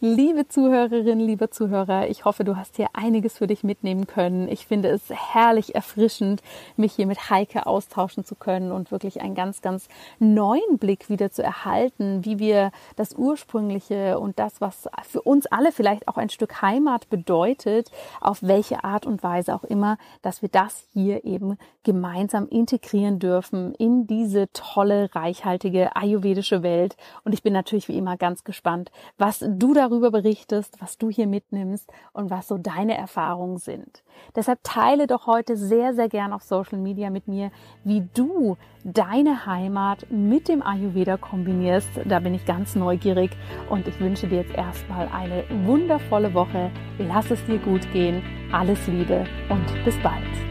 Liebe 0.03 0.49
Zuhörerinnen, 0.49 1.21
liebe 1.21 1.51
Zuhörer, 1.51 2.09
ich 2.09 2.25
hoffe, 2.25 2.43
du 2.43 2.57
hast 2.57 2.77
hier 2.77 2.87
einiges 2.95 3.37
für 3.37 3.47
dich 3.47 3.63
mitnehmen 3.63 4.07
können. 4.07 4.49
Ich 4.49 4.65
finde 4.65 4.89
es 4.89 5.03
herrlich 5.11 5.75
erfrischend, 5.75 6.41
mich 6.79 6.95
hier 6.95 7.07
mit 7.07 7.29
Heike 7.29 7.67
austauschen 7.67 8.25
zu 8.25 8.35
können 8.35 8.73
und 8.73 8.91
wirklich 8.93 9.21
einen 9.21 9.35
ganz, 9.35 9.61
ganz 9.61 9.89
neuen 10.19 10.79
Blick 10.79 11.11
wieder 11.11 11.31
zu 11.31 11.43
erhalten, 11.43 12.25
wie 12.25 12.39
wir 12.39 12.71
das 12.97 13.15
Ursprüngliche 13.15 14.19
und 14.19 14.39
das, 14.39 14.63
was 14.63 14.89
für 15.07 15.21
uns 15.21 15.45
alle 15.45 15.71
vielleicht 15.71 16.09
auch 16.09 16.17
ein 16.17 16.31
Stück 16.31 16.63
Heimat 16.63 17.11
bedeutet, 17.11 17.91
auf 18.23 18.39
welche 18.43 18.85
Art 18.85 19.05
und 19.05 19.23
Weise 19.23 19.55
auch 19.55 19.65
immer, 19.65 19.99
dass 20.23 20.41
wir 20.41 20.49
das 20.49 20.87
hier 20.95 21.27
eben 21.27 21.59
gemeinsam 21.83 22.49
integrieren 22.49 23.19
dürfen 23.19 23.75
in 23.75 24.07
diese 24.07 24.51
tolle, 24.55 25.15
reichhaltige 25.15 25.95
ayurvedische 25.95 26.63
Welt. 26.63 26.97
Und 27.25 27.35
ich 27.35 27.43
bin 27.43 27.53
natürlich 27.53 27.89
wie 27.89 27.99
immer 27.99 28.17
ganz 28.17 28.45
gespannt, 28.45 28.91
was 29.19 29.41
du 29.47 29.75
darüber 29.75 29.90
darüber 29.91 30.11
berichtest, 30.11 30.81
was 30.81 30.99
du 30.99 31.11
hier 31.11 31.27
mitnimmst 31.27 31.93
und 32.13 32.31
was 32.31 32.49
so 32.49 32.59
deine 32.59 32.97
Erfahrungen 32.97 33.59
sind. 33.59 34.03
Deshalb 34.37 34.61
teile 34.63 35.07
doch 35.07 35.27
heute 35.27 35.57
sehr, 35.57 35.95
sehr 35.95 36.09
gern 36.09 36.33
auf 36.33 36.43
Social 36.43 36.79
Media 36.79 37.11
mit 37.11 37.29
mir, 37.29 37.51
wie 37.85 38.09
du 38.15 38.57
deine 38.85 39.47
Heimat 39.47 40.07
mit 40.11 40.49
dem 40.49 40.63
Ayurveda 40.63 41.17
kombinierst. 41.17 41.89
Da 42.05 42.21
bin 42.21 42.35
ich 42.35 42.45
ganz 42.45 42.75
neugierig 42.75 43.31
und 43.69 43.87
ich 43.89 43.99
wünsche 44.01 44.29
dir 44.29 44.43
jetzt 44.43 44.55
erstmal 44.55 45.09
eine 45.09 45.45
wundervolle 45.67 46.33
Woche. 46.35 46.71
Lass 46.99 47.31
es 47.31 47.45
dir 47.47 47.59
gut 47.59 47.91
gehen. 47.93 48.23
Alles 48.53 48.87
Liebe 48.87 49.25
und 49.49 49.85
bis 49.85 49.97
bald. 50.03 50.50